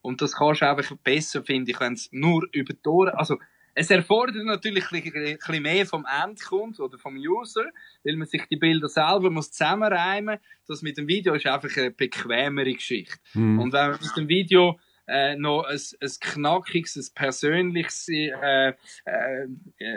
Und 0.00 0.22
das 0.22 0.34
kannst 0.34 0.62
du 0.62 0.68
einfach 0.68 0.96
besser, 0.98 1.42
finde 1.42 1.72
ich, 1.72 1.80
wenn 1.80 1.94
es 1.94 2.08
nur 2.12 2.46
über 2.52 2.74
Ohren, 2.86 3.14
also 3.14 3.38
es 3.78 3.90
erfordert 3.90 4.42
natürlich 4.46 4.90
ein 4.90 5.02
bisschen 5.02 5.62
mehr 5.62 5.84
vom 5.84 6.06
Endkunden 6.06 6.82
oder 6.82 6.96
vom 6.96 7.14
User, 7.18 7.66
weil 8.04 8.16
man 8.16 8.26
sich 8.26 8.42
die 8.50 8.56
Bilder 8.56 8.88
selber 8.88 9.30
muss 9.30 9.50
zusammenreimen. 9.50 10.38
Das 10.66 10.80
mit 10.80 10.96
dem 10.96 11.06
Video 11.06 11.34
ist 11.34 11.46
einfach 11.46 11.76
eine 11.76 11.90
bequemere 11.90 12.72
Geschichte. 12.72 13.18
Mhm. 13.34 13.58
Und 13.58 13.72
wenn 13.74 13.90
man 13.90 14.00
mit 14.00 14.16
dem 14.16 14.28
Video 14.28 14.80
äh, 15.06 15.36
noch 15.36 15.64
ein, 15.64 15.80
ein 16.00 16.10
knackiges, 16.20 16.96
ein 16.96 17.14
persönliches, 17.14 18.08
äh, 18.08 18.72
äh, 19.04 19.46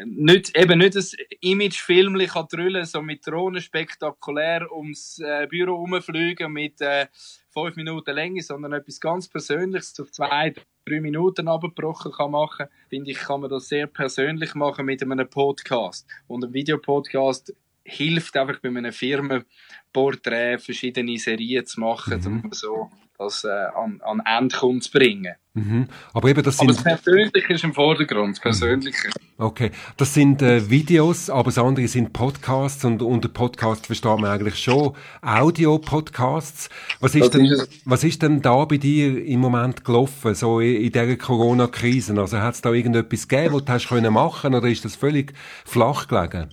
nicht, 0.06 0.58
eben 0.58 0.80
nicht 0.80 0.96
ein 0.96 1.06
Imagefilm 1.42 2.18
kann 2.28 2.48
drüllen, 2.52 2.86
so 2.86 3.02
mit 3.02 3.26
Drohnen 3.26 3.62
spektakulär 3.62 4.72
ums 4.72 5.20
äh, 5.20 5.48
Büro 5.48 5.76
rumfliegen 5.76 6.52
mit 6.52 6.80
äh, 6.82 7.08
fünf 7.52 7.76
Minuten 7.76 8.16
Länge, 8.16 8.42
sondern 8.42 8.74
etwas 8.74 9.00
ganz 9.00 9.28
Persönliches 9.28 10.00
auf 10.00 10.12
zwei, 10.12 10.54
drei 10.86 11.02
Minuten 11.02 11.48
abgebrochen 11.48 12.12
kann 12.12 12.32
machen, 12.32 12.68
finde 12.90 13.12
ich, 13.12 13.18
kann 13.18 13.42
man 13.42 13.50
das 13.50 13.68
sehr 13.68 13.88
persönlich 13.88 14.56
machen 14.56 14.86
mit 14.86 15.02
einem 15.02 15.30
Podcast. 15.30 16.08
Und 16.28 16.44
ein 16.44 16.54
Videopodcast 16.54 17.54
hilft 17.90 18.38
einfach 18.38 18.60
bei 18.62 18.70
einem 18.70 18.94
Firmenporträt 18.94 20.60
verschiedene 20.60 21.18
Serien 21.18 21.66
zu 21.66 21.80
machen, 21.80 22.22
mhm. 22.22 22.42
um 22.46 22.52
so 22.54 22.90
das 23.20 23.44
äh, 23.44 23.50
an, 23.50 24.00
an 24.02 24.22
Endkunden 24.26 24.82
zu 24.82 24.92
bringen. 24.92 25.36
Mhm. 25.54 25.88
Aber 26.14 26.30
eben 26.30 26.42
das 26.42 26.58
sind... 26.58 26.70
Aber 26.70 26.74
das 26.74 27.04
Persönliche 27.04 27.54
ist 27.54 27.64
im 27.66 27.74
Vordergrund, 27.74 28.38
das 28.38 28.40
Persönliche. 28.40 29.10
Okay, 29.38 29.72
das 29.98 30.14
sind 30.14 30.42
äh, 30.42 30.70
Videos, 30.70 31.30
aber 31.30 31.46
das 31.46 31.58
andere 31.58 31.88
sind 31.90 32.14
Podcasts 32.14 32.86
und 32.86 33.02
unter 33.02 33.28
Podcast 33.28 33.88
versteht 33.88 34.20
man 34.20 34.26
eigentlich 34.26 34.58
schon 34.58 34.96
Audio-Podcasts. 35.22 36.70
Was 37.02 37.14
ist, 37.16 37.34
denn, 37.34 37.46
ist 37.46 37.82
was 37.84 38.06
ist 38.06 38.22
denn 38.22 38.42
da 38.42 38.64
bei 38.64 38.78
dir 38.78 39.26
im 39.26 39.42
Moment 39.42 39.84
gelaufen, 39.84 40.34
so 40.34 40.62
in, 40.62 40.76
in 40.76 40.92
dieser 40.92 41.18
Corona-Krise? 41.18 42.18
Also 42.18 42.40
hat 42.40 42.56
es 42.56 42.62
da 42.62 42.72
irgendetwas 42.72 43.28
gegeben, 43.28 43.56
was 43.56 43.66
du 43.66 43.74
hast 43.74 43.90
können 43.90 44.14
machen 44.14 44.56
oder 44.56 44.68
ist 44.70 44.86
das 44.86 44.96
völlig 44.96 45.34
flach 45.66 46.08
gelegen? 46.08 46.50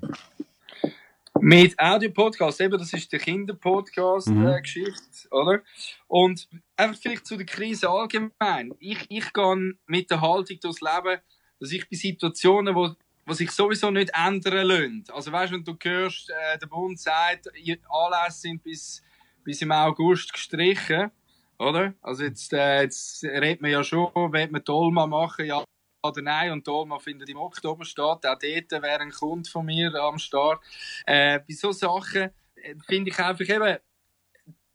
Mit 1.41 1.79
Audio-Podcast, 1.79 2.61
eben, 2.61 2.79
das 2.79 2.93
ist 2.93 3.13
der 3.13 3.19
Kinder-Podcast-Geschichte, 3.19 5.29
mhm. 5.31 5.31
äh, 5.31 5.35
oder? 5.35 5.63
Und 6.07 6.49
einfach 6.77 7.01
vielleicht 7.01 7.27
zu 7.27 7.37
der 7.37 7.47
Krise 7.47 7.89
allgemein. 7.89 8.75
Ich, 8.79 9.07
ich 9.09 9.33
gehe 9.33 9.75
mit 9.87 10.11
der 10.11 10.21
Haltung 10.21 10.59
durchs 10.61 10.81
Leben, 10.81 11.21
dass 11.61 11.73
ich 11.73 11.89
bei 11.89 11.97
Situationen, 11.97 12.75
wo, 12.75 12.91
wo 13.27 13.33
sich 13.33 13.51
sowieso 13.51 13.91
nicht 13.91 14.11
ändern 14.15 14.67
lassen. 14.67 15.05
Also 15.13 15.33
weißt 15.33 15.53
du, 15.53 15.57
wenn 15.57 15.65
du 15.65 15.77
hörst, 15.83 16.31
äh, 16.31 16.59
der 16.59 16.67
Bund 16.67 16.99
sagt, 16.99 17.49
Anlässe 17.49 18.41
sind 18.41 18.63
bis, 18.63 19.03
bis 19.45 19.63
im 19.63 19.73
August 19.73 20.33
gestrichen, 20.33 21.11
oder? 21.59 21.95
Also 22.03 22.25
jetzt, 22.25 22.53
äh, 22.53 22.83
jetzt 22.83 23.25
redet 23.25 23.61
man 23.61 23.71
ja 23.71 23.85
schon, 23.85 24.11
will 24.15 24.49
man 24.51 24.65
Dolma 24.65 25.07
machen, 25.07 25.47
ja, 25.47 25.65
oder 26.09 26.23
nein. 26.23 26.53
Und 26.53 26.67
Dolma 26.67 26.99
findet 26.99 27.29
im 27.29 27.39
Oktober 27.39 27.85
statt. 27.85 28.27
Auch 28.27 28.39
dort 28.39 28.43
wäre 28.43 29.01
ein 29.01 29.11
Kunde 29.11 29.49
von 29.49 29.67
mir 29.67 29.95
am 29.95 30.19
Start. 30.19 30.63
Äh, 31.07 31.41
bei 31.41 31.55
so 31.55 31.73
Sachen 31.73 32.31
äh, 32.55 32.75
finde 32.87 33.11
ich 33.11 33.19
einfach 33.19 33.49
eben, 33.49 33.79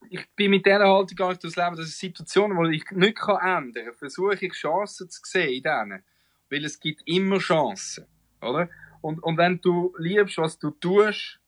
ich 0.09 0.27
bin 0.35 0.51
mit 0.51 0.65
dieser 0.65 0.87
Haltung 0.87 1.15
gar 1.15 1.29
nicht 1.29 1.43
durchs 1.43 1.55
Leben, 1.55 1.77
dass 1.77 1.85
es 1.85 1.97
Situationen, 1.97 2.69
die 2.69 2.77
ich 2.77 2.91
nicht 2.91 3.17
ändern 3.19 3.73
kann, 3.73 3.93
versuche 3.93 4.45
ich 4.45 4.53
Chancen 4.53 5.09
zu 5.09 5.21
sehen 5.23 5.53
in 5.53 5.63
denen. 5.63 6.03
Weil 6.49 6.65
es 6.65 6.79
gibt 6.79 7.01
immer 7.05 7.39
Chancen, 7.39 8.05
oder? 8.41 8.69
Und, 9.01 9.23
und 9.23 9.37
wenn 9.37 9.61
du 9.61 9.95
liebst, 9.97 10.37
was 10.37 10.59
du 10.59 10.71
tust, 10.71 11.39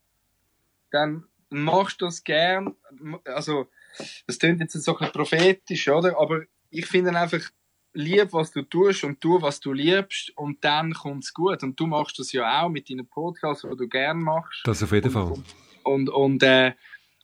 dann 0.92 1.26
machst 1.50 2.02
du 2.02 2.06
das 2.06 2.24
gern. 2.24 2.76
Also, 3.26 3.70
das 4.28 4.40
klingt 4.40 4.60
jetzt 4.60 4.74
so 4.74 4.94
ein 4.94 4.98
bisschen 4.98 5.14
prophetisch, 5.14 5.88
oder? 5.90 6.18
Aber 6.20 6.44
ich 6.70 6.86
finde 6.86 7.18
einfach, 7.18 7.42
lieb, 7.94 8.34
was 8.34 8.52
du 8.52 8.64
tust 8.64 9.04
und 9.04 9.22
tu, 9.22 9.42
was 9.42 9.60
du 9.60 9.72
liebst 9.72 10.36
und 10.36 10.64
dann 10.64 10.94
kommt's 10.94 11.34
gut. 11.34 11.64
Und 11.64 11.80
du 11.80 11.88
machst 11.88 12.20
das 12.20 12.32
ja 12.32 12.64
auch 12.64 12.70
mit 12.70 12.90
deinen 12.90 13.08
Podcasts, 13.08 13.66
die 13.70 13.78
du 13.78 13.88
gern 13.88 14.22
machst. 14.22 14.62
Das 14.66 14.84
auf 14.84 14.92
jeden 14.92 15.12
Fall. 15.12 15.32
Und, 15.32 15.46
und, 15.84 16.10
und, 16.10 16.44
äh, 16.44 16.74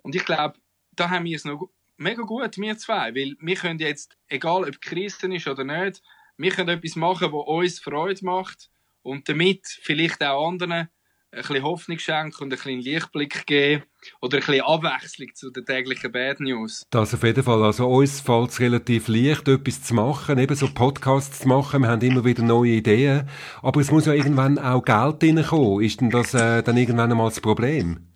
und 0.03 0.15
ich 0.15 0.25
glaube, 0.25 0.55
da 0.91 1.09
haben 1.09 1.25
wir 1.25 1.35
es 1.35 1.45
noch 1.45 1.69
mega 1.97 2.23
gut, 2.23 2.57
wir 2.57 2.77
zwei, 2.77 3.13
weil 3.13 3.35
wir 3.39 3.55
können 3.55 3.79
jetzt, 3.79 4.17
egal 4.27 4.63
ob 4.63 4.81
Christen 4.81 5.31
ist 5.31 5.47
oder 5.47 5.63
nicht, 5.63 6.01
wir 6.37 6.51
können 6.51 6.69
etwas 6.69 6.95
machen, 6.95 7.31
was 7.33 7.47
uns 7.47 7.79
Freude 7.79 8.23
macht 8.23 8.69
und 9.01 9.27
damit 9.27 9.67
vielleicht 9.67 10.23
auch 10.23 10.47
anderen 10.47 10.89
ein 11.31 11.41
bisschen 11.41 11.63
Hoffnung 11.63 11.99
schenken 11.99 12.43
und 12.43 12.47
ein 12.47 12.49
bisschen 12.49 12.79
Lichtblick 12.79 13.45
geben 13.45 13.83
oder 14.21 14.37
ein 14.37 14.45
bisschen 14.45 14.65
Abwechslung 14.65 15.29
zu 15.35 15.51
den 15.51 15.65
täglichen 15.65 16.11
Bad 16.11 16.39
News. 16.39 16.85
Das 16.89 17.13
auf 17.13 17.23
jeden 17.23 17.43
Fall. 17.43 17.63
Also 17.63 17.87
uns 17.87 18.21
fällt 18.21 18.49
es 18.49 18.59
relativ 18.59 19.07
leicht, 19.07 19.47
etwas 19.47 19.83
zu 19.83 19.93
machen, 19.93 20.39
eben 20.39 20.55
so 20.55 20.67
Podcasts 20.73 21.39
zu 21.39 21.47
machen. 21.47 21.83
Wir 21.83 21.89
haben 21.89 22.01
immer 22.01 22.25
wieder 22.25 22.41
neue 22.41 22.71
Ideen. 22.71 23.29
Aber 23.61 23.79
es 23.79 23.91
muss 23.91 24.07
ja 24.07 24.13
irgendwann 24.13 24.57
auch 24.57 24.83
Geld 24.83 25.23
reinkommen. 25.23 25.83
Ist 25.83 26.01
denn 26.01 26.09
das 26.09 26.33
äh, 26.33 26.63
dann 26.63 26.77
irgendwann 26.77 27.11
einmal 27.11 27.29
das 27.29 27.41
Problem? 27.41 28.07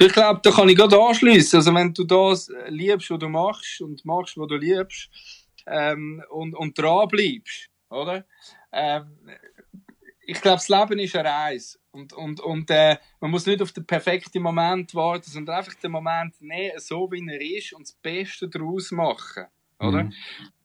Ich 0.00 0.12
glaube, 0.12 0.40
da 0.42 0.50
kann 0.50 0.68
ich 0.70 0.76
gerade 0.76 0.98
anschließen. 0.98 1.58
Also, 1.58 1.74
wenn 1.74 1.92
du 1.92 2.04
das 2.04 2.50
liebst, 2.68 3.10
was 3.10 3.18
du 3.18 3.28
machst 3.28 3.80
und 3.82 4.02
machst, 4.06 4.38
was 4.38 4.48
du 4.48 4.56
liebst, 4.56 5.10
ähm, 5.66 6.22
und, 6.30 6.54
und 6.54 6.78
dran 6.78 7.08
bleibst, 7.08 7.68
oder? 7.90 8.24
Ähm, 8.72 9.18
ich 10.30 10.42
glaube, 10.42 10.58
das 10.58 10.68
Leben 10.68 10.98
ist 10.98 11.16
eine 11.16 11.26
Reise. 11.26 11.78
Und, 11.90 12.12
und, 12.12 12.38
und 12.40 12.70
äh, 12.70 12.98
man 13.18 13.30
muss 13.30 13.46
nicht 13.46 13.62
auf 13.62 13.72
den 13.72 13.86
perfekten 13.86 14.42
Moment 14.42 14.94
warten, 14.94 15.30
sondern 15.30 15.56
einfach 15.56 15.72
den 15.72 15.90
Moment 15.90 16.38
nehmen, 16.42 16.78
so 16.78 17.10
wie 17.10 17.26
er 17.26 17.40
ist 17.40 17.72
und 17.72 17.88
das 17.88 17.94
Beste 17.94 18.46
daraus 18.46 18.90
machen. 18.90 19.46
Oder? 19.80 20.04
Mhm. 20.04 20.12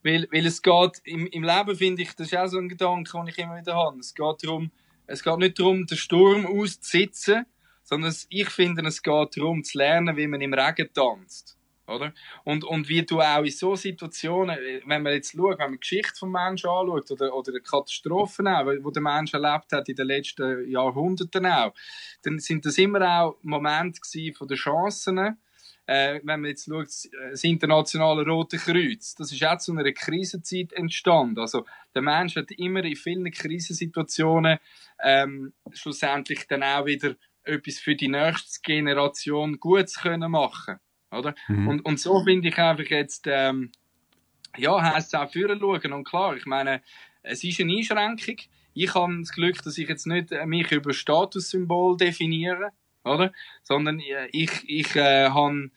Weil, 0.03 0.27
weil 0.33 0.45
es 0.45 0.61
geht, 0.61 1.01
im, 1.05 1.27
im 1.27 1.43
Leben 1.43 1.77
finde 1.77 2.01
ich, 2.01 2.13
das 2.13 2.27
ist 2.27 2.37
auch 2.37 2.47
so 2.47 2.57
ein 2.57 2.67
Gedanke, 2.67 3.09
den 3.13 3.27
ich 3.27 3.37
immer 3.37 3.57
wieder 3.57 3.73
habe. 3.73 3.99
Es 3.99 4.13
geht 4.13 4.43
darum, 4.43 4.69
es 5.07 5.23
geht 5.23 5.37
nicht 5.37 5.57
darum, 5.57 5.85
den 5.85 5.97
Sturm 5.97 6.45
auszusitzen, 6.45 7.45
sondern 7.83 8.13
ich 8.27 8.49
finde, 8.49 8.85
es 8.85 9.01
geht 9.01 9.37
darum, 9.37 9.63
zu 9.63 9.77
lernen, 9.77 10.17
wie 10.17 10.27
man 10.27 10.41
im 10.41 10.53
Regen 10.53 10.89
tanzt. 10.93 11.57
Oder? 11.87 12.13
Und, 12.45 12.63
und 12.63 12.87
wie 12.87 13.03
du 13.03 13.19
auch 13.19 13.43
in 13.43 13.51
so 13.51 13.75
Situationen, 13.75 14.57
wenn 14.85 15.03
man 15.03 15.13
jetzt 15.13 15.33
schaut, 15.33 15.59
wenn 15.59 15.65
man 15.65 15.73
die 15.73 15.79
Geschichte 15.79 16.13
vom 16.17 16.31
Menschen 16.31 16.69
anschaut 16.69 17.11
oder, 17.11 17.35
oder 17.35 17.59
Katastrophen 17.59 18.47
auch, 18.47 18.69
die 18.71 18.93
der 18.93 19.01
Mensch 19.01 19.33
erlebt 19.33 19.71
hat 19.73 19.89
in 19.89 19.95
den 19.95 20.07
letzten 20.07 20.69
Jahrhunderten 20.69 21.45
auch, 21.45 21.73
dann 22.21 22.39
sind 22.39 22.65
das 22.65 22.77
immer 22.77 23.01
auch 23.01 23.37
Momente 23.41 23.99
von 24.33 24.47
den 24.47 24.57
Chancen, 24.57 25.37
äh, 25.85 26.21
wenn 26.23 26.39
man 26.39 26.45
jetzt 26.45 26.65
schaut, 26.65 26.87
das 27.31 27.43
internationale 27.43 28.25
Rote 28.25 28.57
Kreuz, 28.57 29.15
das 29.15 29.33
ist 29.33 29.43
auch 29.43 29.57
zu 29.57 29.73
einer 29.73 29.91
Krisenzeit 29.91 30.71
entstanden. 30.71 31.39
Also 31.39 31.65
der 31.93 32.01
Mensch 32.01 32.37
hat 32.37 32.51
immer 32.51 32.85
in 32.85 32.95
vielen 32.95 33.29
Krisensituationen 33.29 34.59
ähm, 35.03 35.51
schlussendlich 35.73 36.47
dann 36.47 36.63
auch 36.63 36.85
wieder 36.85 37.15
etwas 37.43 37.79
für 37.79 37.97
die 37.97 38.07
nächste 38.07 38.61
Generation 38.61 39.59
Gutes 39.59 39.99
können 39.99 40.31
machen 40.31 40.79
oder? 41.13 41.35
Mhm. 41.47 41.67
Und, 41.67 41.85
und 41.85 41.99
so 41.99 42.23
finde 42.23 42.49
ich 42.49 42.57
einfach 42.57 42.85
jetzt, 42.85 43.25
ähm, 43.27 43.71
ja, 44.57 44.81
heisst 44.81 45.13
es 45.13 45.19
auch 45.19 45.31
führen 45.31 45.59
schauen. 45.59 45.93
Und 45.93 46.03
klar, 46.03 46.35
ich 46.35 46.45
meine, 46.45 46.81
es 47.21 47.43
ist 47.43 47.59
eine 47.59 47.73
Einschränkung. 47.73 48.37
Ich 48.73 48.93
habe 48.95 49.19
das 49.19 49.31
Glück, 49.31 49.61
dass 49.63 49.77
ich 49.77 49.87
jetzt 49.87 50.07
nicht 50.07 50.31
äh, 50.31 50.45
mich 50.45 50.71
über 50.71 50.93
Statussymbol 50.93 51.97
definiere, 51.97 52.69
oder? 53.03 53.31
Sondern 53.61 53.99
äh, 53.99 54.27
ich, 54.31 54.67
ich 54.67 54.95
äh, 54.95 55.29
habe 55.29 55.69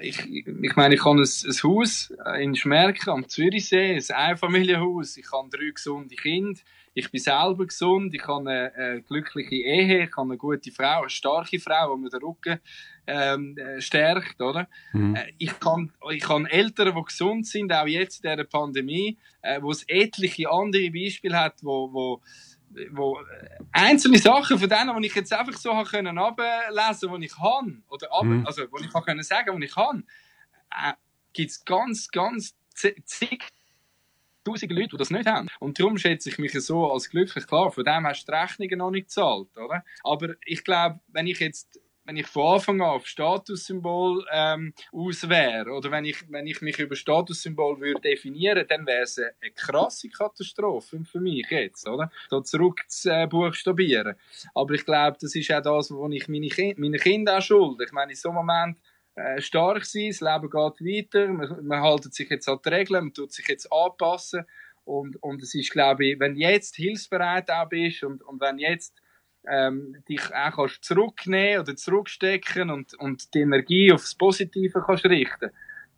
ich, 0.00 0.18
ich 0.26 0.76
meine, 0.76 0.94
ich 0.94 1.04
habe 1.04 1.20
ein, 1.20 1.22
ein 1.22 1.62
Haus 1.62 2.12
in 2.40 2.56
Schmerken 2.56 3.10
am 3.10 3.28
Zürichsee, 3.28 3.94
ein 3.94 4.16
Einfamilienhaus, 4.16 5.16
ich 5.16 5.30
habe 5.30 5.48
drei 5.50 5.70
gesunde 5.70 6.14
Kinder, 6.16 6.60
ich 6.94 7.10
bin 7.10 7.20
selber 7.20 7.66
gesund, 7.66 8.14
ich 8.14 8.26
habe 8.26 8.48
eine, 8.48 8.74
eine 8.74 9.02
glückliche 9.02 9.56
Ehe, 9.56 10.04
ich 10.04 10.16
habe 10.16 10.28
eine 10.28 10.38
gute 10.38 10.70
Frau, 10.70 11.00
eine 11.00 11.10
starke 11.10 11.58
Frau, 11.58 11.96
die 11.96 12.02
mir 12.02 12.08
den 12.08 12.22
Rücken 12.22 12.60
ähm, 13.06 13.58
äh, 13.58 13.80
stärkt, 13.80 14.40
oder? 14.40 14.68
Mhm. 14.92 15.16
Äh, 15.16 15.32
ich 15.38 15.58
kann, 15.58 15.92
ich 16.10 16.22
kann 16.22 16.46
Eltern, 16.46 16.94
die 16.94 17.02
gesund 17.02 17.46
sind, 17.46 17.72
auch 17.72 17.86
jetzt 17.86 18.24
in 18.24 18.30
dieser 18.30 18.44
Pandemie, 18.44 19.18
äh, 19.42 19.60
wo 19.60 19.70
es 19.70 19.84
etliche 19.88 20.50
andere 20.50 20.90
Beispiele 20.90 21.38
hat, 21.38 21.56
wo, 21.62 21.92
wo 21.92 22.22
wo 22.90 23.18
äh, 23.20 23.58
einzelne 23.72 24.18
Sachen 24.18 24.58
von 24.58 24.68
denen, 24.68 25.00
die 25.00 25.08
ich 25.08 25.14
jetzt 25.14 25.32
einfach 25.32 25.58
so 25.58 25.74
habe 25.74 25.88
können 25.88 26.18
ablesen, 26.18 27.20
die 27.20 27.26
ich 27.26 27.36
kann, 27.36 27.82
oder 27.88 28.12
ab, 28.12 28.24
mhm. 28.24 28.46
also 28.46 28.62
wo 28.70 28.78
ich 28.78 28.92
kann 28.92 29.02
können 29.02 29.22
sagen, 29.22 29.60
die 29.60 29.66
ich 29.66 29.74
kann, 29.74 30.04
äh, 30.70 30.92
gibt 31.32 31.50
es 31.50 31.64
ganz, 31.64 32.08
ganz 32.10 32.56
zig 33.04 33.44
tausende 34.44 34.74
Leute, 34.74 34.90
die 34.90 34.96
das 34.96 35.10
nicht 35.10 35.26
haben. 35.26 35.48
Und 35.58 35.78
darum 35.78 35.98
schätze 35.98 36.28
ich 36.28 36.38
mich 36.38 36.52
so 36.52 36.92
als 36.92 37.08
glücklich. 37.08 37.46
Klar, 37.46 37.72
von 37.72 37.84
dem 37.84 38.06
hast 38.06 38.24
du 38.24 38.32
die 38.32 38.38
Rechnungen 38.38 38.78
noch 38.78 38.90
nicht 38.90 39.08
gezahlt, 39.08 39.56
oder? 39.56 39.84
Aber 40.02 40.34
ich 40.44 40.64
glaube, 40.64 41.00
wenn 41.08 41.26
ich 41.26 41.40
jetzt 41.40 41.80
wenn 42.04 42.16
ich 42.16 42.26
von 42.26 42.54
Anfang 42.54 42.80
an 42.80 42.88
auf 42.88 43.06
Statussymbol 43.06 44.24
ähm, 44.30 44.74
aus 44.92 45.28
wäre, 45.28 45.70
oder 45.70 45.90
wenn 45.90 46.04
ich, 46.04 46.30
wenn 46.30 46.46
ich 46.46 46.60
mich 46.60 46.78
über 46.78 46.94
Statussymbol 46.94 47.80
würde 47.80 48.00
definieren, 48.00 48.66
dann 48.68 48.86
wäre 48.86 49.02
es 49.02 49.18
eine, 49.18 49.50
krasse 49.54 50.08
Katastrophe 50.08 51.02
für 51.04 51.20
mich 51.20 51.46
jetzt, 51.50 51.88
oder? 51.88 52.10
So 52.28 52.40
zurück 52.40 52.82
zu 52.88 53.10
äh, 53.10 53.26
buchstabieren. 53.26 54.16
Aber 54.54 54.74
ich 54.74 54.84
glaube, 54.84 55.16
das 55.20 55.34
ist 55.34 55.50
auch 55.52 55.62
das, 55.62 55.90
wo 55.90 56.08
ich 56.08 56.28
meine, 56.28 56.48
kind, 56.48 56.78
meine 56.78 56.98
Kinder 56.98 57.38
auch 57.38 57.42
schuld. 57.42 57.80
Ich 57.84 57.92
meine, 57.92 58.12
in 58.12 58.16
so 58.16 58.28
einem 58.28 58.36
Moment 58.36 58.78
äh, 59.14 59.40
stark 59.40 59.84
sein, 59.84 60.08
das 60.08 60.20
Leben 60.20 60.50
geht 60.50 61.12
weiter, 61.14 61.28
man, 61.28 61.66
man 61.66 61.80
haltet 61.80 62.14
sich 62.14 62.28
jetzt 62.28 62.48
an 62.48 62.58
die 62.64 62.68
Regeln, 62.68 63.04
man 63.04 63.14
tut 63.14 63.32
sich 63.32 63.48
jetzt 63.48 63.72
anpassen 63.72 64.44
und, 64.84 65.22
und 65.22 65.42
es 65.42 65.54
ist, 65.54 65.70
glaube 65.70 66.06
ich, 66.06 66.20
wenn 66.20 66.36
jetzt 66.36 66.76
hilfsbereit 66.76 67.50
auch 67.50 67.68
bist 67.68 68.02
und, 68.04 68.22
und 68.22 68.40
wenn 68.40 68.58
jetzt 68.58 68.94
ähm, 69.48 69.96
dich 70.08 70.22
auch 70.34 70.56
kannst 70.56 70.84
zurücknehmen 70.84 71.60
oder 71.60 71.76
zurückstecken 71.76 72.70
und, 72.70 72.94
und 72.94 73.34
die 73.34 73.40
Energie 73.40 73.92
aufs 73.92 74.14
Positive 74.14 74.82
kannst 74.86 75.04
richten, 75.04 75.50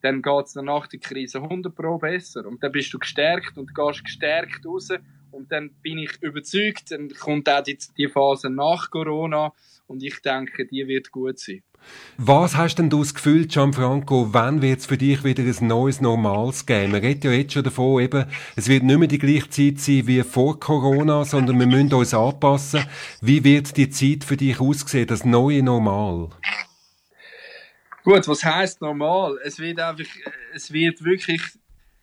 dann 0.03 0.23
geht 0.23 0.47
es 0.47 0.55
nach 0.55 0.87
der 0.87 1.01
Krise 1.01 1.39
100 1.39 1.75
Pro 1.75 1.99
besser. 1.99 2.47
Und 2.47 2.63
dann 2.63 2.73
bist 2.73 2.93
du 2.93 2.99
gestärkt 2.99 3.57
und 3.57 3.75
gehst 3.75 4.05
gestärkt 4.05 4.65
raus. 4.65 4.91
Und 5.31 5.51
dann 5.51 5.71
bin 5.83 5.99
ich 5.99 6.23
überzeugt, 6.23 6.91
dann 6.91 7.09
kommt 7.09 7.49
auch 7.49 7.63
die, 7.63 7.79
die 7.97 8.09
Phase 8.09 8.51
nach 8.51 8.91
Corona 8.91 9.53
und 9.87 10.03
ich 10.03 10.21
denke, 10.21 10.67
die 10.67 10.87
wird 10.87 11.11
gut 11.11 11.39
sein. 11.39 11.63
Was 12.17 12.57
hast 12.57 12.77
denn 12.77 12.91
du 12.91 13.01
das 13.01 13.15
Gefühl, 13.15 13.47
Gianfranco, 13.47 14.33
wann 14.33 14.63
wird 14.63 14.81
es 14.81 14.87
für 14.87 14.99
dich 14.99 15.23
wieder 15.25 15.43
ein 15.43 15.67
neues 15.67 16.01
Normales 16.01 16.67
geben? 16.67 16.93
Man 16.93 17.01
redet 17.01 17.25
ja 17.25 17.31
jetzt 17.31 17.53
schon 17.53 17.65
davon, 17.65 18.03
eben, 18.03 18.27
es 18.57 18.69
wird 18.69 18.83
nicht 18.83 18.99
mehr 18.99 19.09
die 19.09 19.19
gleiche 19.19 19.51
Zeit 19.51 19.79
sein 19.79 20.07
wie 20.07 20.23
vor 20.23 20.59
Corona, 20.59 21.25
sondern 21.25 21.59
wir 21.59 21.67
müssen 21.67 21.93
uns 21.93 22.15
anpassen. 22.15 22.85
Wie 23.21 23.45
wird 23.45 23.77
die 23.77 23.91
Zeit 23.91 24.25
für 24.25 24.37
dich 24.37 24.59
aussehen, 24.61 25.07
das 25.07 25.25
neue 25.25 25.63
Normal? 25.63 26.31
Gut, 28.03 28.29
was 28.29 28.45
heißt 28.45 28.81
normal? 28.83 29.37
Es 29.43 29.59
wird 29.59 29.81
einfach, 29.81 30.07
es 30.55 30.73
wird 30.73 31.03
wirklich 31.03 31.43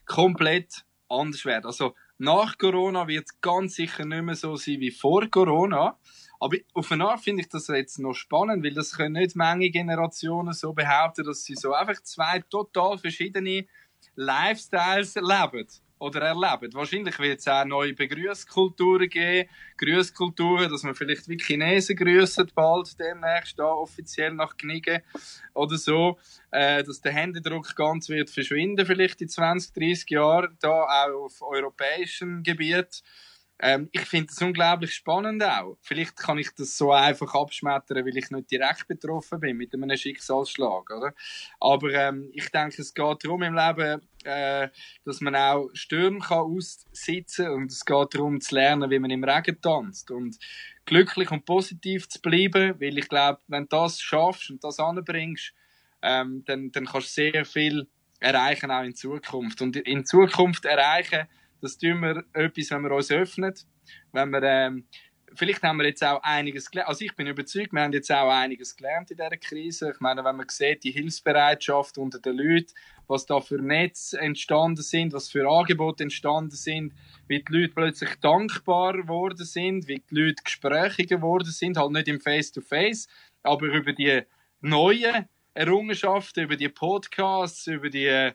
komplett 0.06 0.84
anders 1.08 1.46
werden. 1.46 1.66
Also 1.66 1.96
nach 2.18 2.58
Corona 2.58 3.08
wird 3.08 3.26
es 3.30 3.42
ganz 3.42 3.76
sicher 3.76 4.06
nicht 4.06 4.24
mehr 4.24 4.36
so 4.36 4.56
sein 4.56 4.80
wie 4.82 4.92
vor 4.92 5.28
Corona. 5.30 5.98
Aber 6.44 6.58
auf 6.74 6.92
eine 6.92 7.08
Art 7.08 7.22
finde 7.22 7.42
ich 7.42 7.48
das 7.48 7.68
jetzt 7.68 8.00
noch 8.00 8.14
spannend, 8.14 8.66
weil 8.66 8.74
das 8.74 8.98
können 8.98 9.14
nicht 9.14 9.34
Menge 9.34 9.70
Generationen 9.70 10.52
so 10.52 10.74
behaupten, 10.74 11.24
dass 11.24 11.46
sie 11.46 11.56
so 11.56 11.72
einfach 11.74 12.04
zwei 12.04 12.42
total 12.50 12.98
verschiedene 12.98 13.66
Lifestyles 14.16 15.16
erleben 15.16 15.66
oder 16.00 16.20
erleben. 16.20 16.74
Wahrscheinlich 16.74 17.18
wird 17.18 17.40
es 17.40 17.48
auch 17.48 17.64
neue 17.64 17.94
Begrüßkulturen 17.94 19.08
geben, 19.08 19.50
Grüßkulturen, 19.78 20.70
dass 20.70 20.84
man 20.84 20.96
vielleicht 20.96 21.30
wie 21.30 21.38
Chinesen 21.38 21.96
grüßen 21.96 22.52
bald 22.54 23.00
demnächst 23.00 23.58
da 23.58 23.72
offiziell 23.72 24.34
nach 24.34 24.58
Kniegen 24.58 25.02
oder 25.54 25.78
so, 25.78 26.20
äh, 26.52 26.84
dass 26.84 27.00
der 27.00 27.14
Händedruck 27.14 27.74
ganz 27.74 28.10
wird 28.10 28.30
verschwinden 28.30 28.86
vielleicht 28.86 29.22
in 29.22 29.30
20, 29.30 29.72
30 29.72 30.10
Jahren 30.10 30.58
da 30.60 30.84
auch 30.84 31.24
auf 31.24 31.42
europäischem 31.42 32.44
Gebiet. 32.44 33.02
Ähm, 33.66 33.88
ich 33.94 34.02
finde 34.02 34.28
das 34.28 34.42
unglaublich 34.42 34.94
spannend 34.94 35.42
auch. 35.42 35.78
Vielleicht 35.80 36.18
kann 36.18 36.38
ich 36.38 36.54
das 36.54 36.78
so 36.78 36.92
einfach 36.92 37.34
abschmettern, 37.34 38.06
weil 38.06 38.18
ich 38.18 38.30
nicht 38.30 38.52
direkt 38.52 38.90
betroffen 38.90 39.40
bin 39.40 39.56
mit 39.56 39.74
einem 39.74 39.96
Schicksalsschlag, 39.96 40.92
oder? 40.92 41.14
Aber 41.62 41.90
ähm, 41.94 42.30
ich 42.34 42.50
denke, 42.50 42.82
es 42.82 42.94
geht 42.94 43.24
darum 43.24 43.42
im 43.42 43.56
Leben, 43.56 44.02
äh, 44.26 44.68
dass 45.06 45.22
man 45.22 45.38
auch 45.38 45.70
Stürme 45.72 46.20
kann 46.20 46.40
aussitzen 46.40 47.52
und 47.52 47.72
es 47.72 47.86
geht 47.86 48.14
darum 48.14 48.42
zu 48.42 48.54
lernen, 48.54 48.92
wie 48.92 49.00
man 49.00 49.12
im 49.12 49.24
Regen 49.24 49.62
tanzt 49.62 50.12
und 50.12 50.38
glücklich 50.84 51.32
und 51.32 51.46
positiv 51.46 52.10
zu 52.10 52.22
bleiben, 52.22 52.76
weil 52.82 52.98
ich 52.98 53.08
glaube, 53.08 53.40
wenn 53.48 53.64
du 53.64 53.78
das 53.78 54.02
schaffst 54.02 54.52
und 54.52 54.62
das 54.62 54.78
anbringst, 54.78 55.54
ähm, 56.02 56.44
dann, 56.46 56.70
dann 56.74 56.86
kannst 56.86 57.18
du 57.18 57.32
sehr 57.32 57.46
viel 57.46 57.88
erreichen 58.20 58.72
auch 58.72 58.84
in 58.84 58.94
Zukunft 58.94 59.62
und 59.62 59.78
in 59.78 60.06
Zukunft 60.06 60.66
erreichen 60.66 61.30
das 61.64 61.78
tun 61.78 62.02
wir 62.02 62.24
etwas, 62.34 62.72
wenn 62.72 62.82
wir 62.82 62.92
uns 62.92 63.10
öffnen. 63.10 63.54
Wenn 64.12 64.30
wir, 64.32 64.44
ähm, 64.44 64.86
vielleicht 65.34 65.64
haben 65.64 65.78
wir 65.78 65.86
jetzt 65.86 66.04
auch 66.04 66.22
einiges 66.22 66.70
gelernt. 66.70 66.90
Also 66.90 67.06
ich 67.06 67.16
bin 67.16 67.26
überzeugt, 67.26 67.72
wir 67.72 67.82
haben 67.82 67.94
jetzt 67.94 68.12
auch 68.12 68.30
einiges 68.30 68.76
gelernt 68.76 69.12
in 69.12 69.18
dieser 69.18 69.38
Krise. 69.38 69.92
Ich 69.94 70.00
meine, 70.02 70.24
wenn 70.24 70.36
man 70.36 70.50
sieht, 70.50 70.84
die 70.84 70.92
Hilfsbereitschaft 70.92 71.98
unter 71.98 72.20
den 72.20 72.38
Leuten, 72.38 72.74
was 73.08 73.26
da 73.26 73.40
für 73.40 73.62
Netz 73.62 74.14
entstanden 74.14 74.82
sind, 74.82 75.14
was 75.14 75.30
für 75.30 75.50
Angebote 75.50 76.04
entstanden 76.04 76.56
sind, 76.56 76.94
wie 77.28 77.44
die 77.44 77.54
Leute 77.54 77.74
plötzlich 77.74 78.16
dankbar 78.22 78.94
geworden 78.94 79.46
sind, 79.46 79.88
wie 79.88 80.02
die 80.10 80.16
Leute 80.16 80.44
gesprächiger 80.44 81.18
geworden 81.18 81.52
sind, 81.52 81.78
halt 81.78 81.92
nicht 81.92 82.08
im 82.10 82.20
Face-to-Face, 82.20 83.08
-face, 83.08 83.10
aber 83.44 83.68
über 83.68 83.94
die 83.94 84.22
neuen 84.62 85.28
Errungenschaften, 85.54 86.44
über 86.44 86.56
die 86.56 86.70
Podcasts, 86.70 87.68
über 87.68 87.90
die 87.90 88.32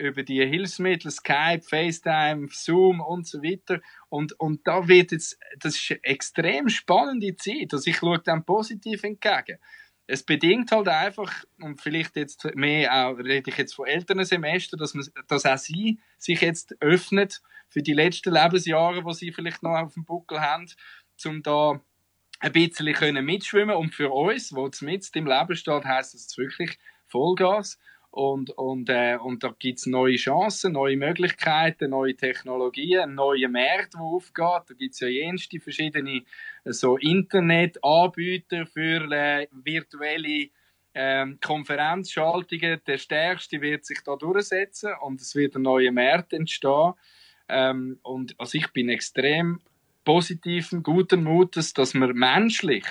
über 0.00 0.22
die 0.22 0.44
Hilfsmittel, 0.44 1.10
Skype, 1.10 1.62
FaceTime, 1.62 2.48
Zoom 2.50 3.00
und 3.00 3.26
so 3.26 3.42
weiter. 3.42 3.80
Und, 4.08 4.38
und 4.40 4.66
da 4.66 4.88
wird 4.88 5.12
jetzt, 5.12 5.38
das 5.58 5.76
ist 5.76 5.90
eine 5.90 6.04
extrem 6.04 6.68
spannende 6.68 7.36
Zeit. 7.36 7.72
Also 7.72 7.90
ich 7.90 7.98
schaue 7.98 8.18
dem 8.18 8.44
positiv 8.44 9.04
entgegen. 9.04 9.58
Es 10.06 10.24
bedingt 10.24 10.72
halt 10.72 10.88
einfach, 10.88 11.32
und 11.60 11.80
vielleicht 11.80 12.16
jetzt 12.16 12.44
mehr 12.56 12.92
auch, 12.92 13.18
rede 13.18 13.50
ich 13.50 13.56
jetzt 13.56 13.74
von 13.74 13.86
älteren 13.86 14.24
Semestern, 14.24 14.80
dass 14.80 14.94
man, 14.94 15.06
dass 15.28 15.46
auch 15.46 15.58
sie 15.58 16.00
sich 16.18 16.40
jetzt 16.40 16.74
öffnet 16.80 17.42
für 17.68 17.82
die 17.82 17.92
letzten 17.92 18.32
Lebensjahre, 18.32 19.04
wo 19.04 19.12
sie 19.12 19.30
vielleicht 19.30 19.62
noch 19.62 19.76
auf 19.76 19.94
dem 19.94 20.04
Buckel 20.04 20.40
haben, 20.40 20.66
um 21.24 21.42
da 21.42 21.80
ein 22.40 22.52
bisschen 22.52 22.92
können 22.94 23.24
mitschwimmen 23.24 23.76
und 23.76 23.94
für 23.94 24.10
uns, 24.10 24.54
wo 24.54 24.66
es 24.66 24.80
mit 24.80 25.08
im 25.14 25.26
Leben 25.26 25.54
steht, 25.54 25.84
heisst 25.84 26.14
das 26.14 26.36
wirklich 26.38 26.78
Vollgas. 27.06 27.78
Und, 28.12 28.50
und, 28.50 28.88
äh, 28.88 29.16
und 29.22 29.44
da 29.44 29.54
gibt's 29.56 29.86
neue 29.86 30.16
Chancen, 30.16 30.72
neue 30.72 30.96
Möglichkeiten, 30.96 31.90
neue 31.90 32.16
Technologien, 32.16 33.14
neue 33.14 33.48
Märkte, 33.48 33.98
die 33.98 34.02
aufgehen. 34.02 34.60
Da 34.66 34.74
gibt's 34.74 35.00
ja 35.00 35.06
jenste 35.06 35.60
verschiedene 35.60 36.22
äh, 36.64 36.72
so 36.72 36.96
Internetanbieter 36.96 38.66
für 38.66 39.08
äh, 39.12 39.46
virtuelle 39.52 40.48
ähm, 40.92 41.38
Konferenzschaltungen. 41.40 42.80
Der 42.84 42.98
Stärkste 42.98 43.60
wird 43.60 43.84
sich 43.84 44.00
da 44.04 44.16
durchsetzen 44.16 44.90
und 45.02 45.20
es 45.20 45.36
wird 45.36 45.54
ein 45.54 45.62
neuer 45.62 45.92
Markt 45.92 46.32
entstehen. 46.32 46.94
Ähm, 47.48 48.00
und 48.02 48.34
also 48.38 48.58
ich 48.58 48.72
bin 48.72 48.88
extrem 48.88 49.60
positiven, 50.04 50.82
guten 50.82 51.22
Mutes, 51.22 51.74
dass 51.74 51.94
wir 51.94 52.12
menschlich 52.12 52.84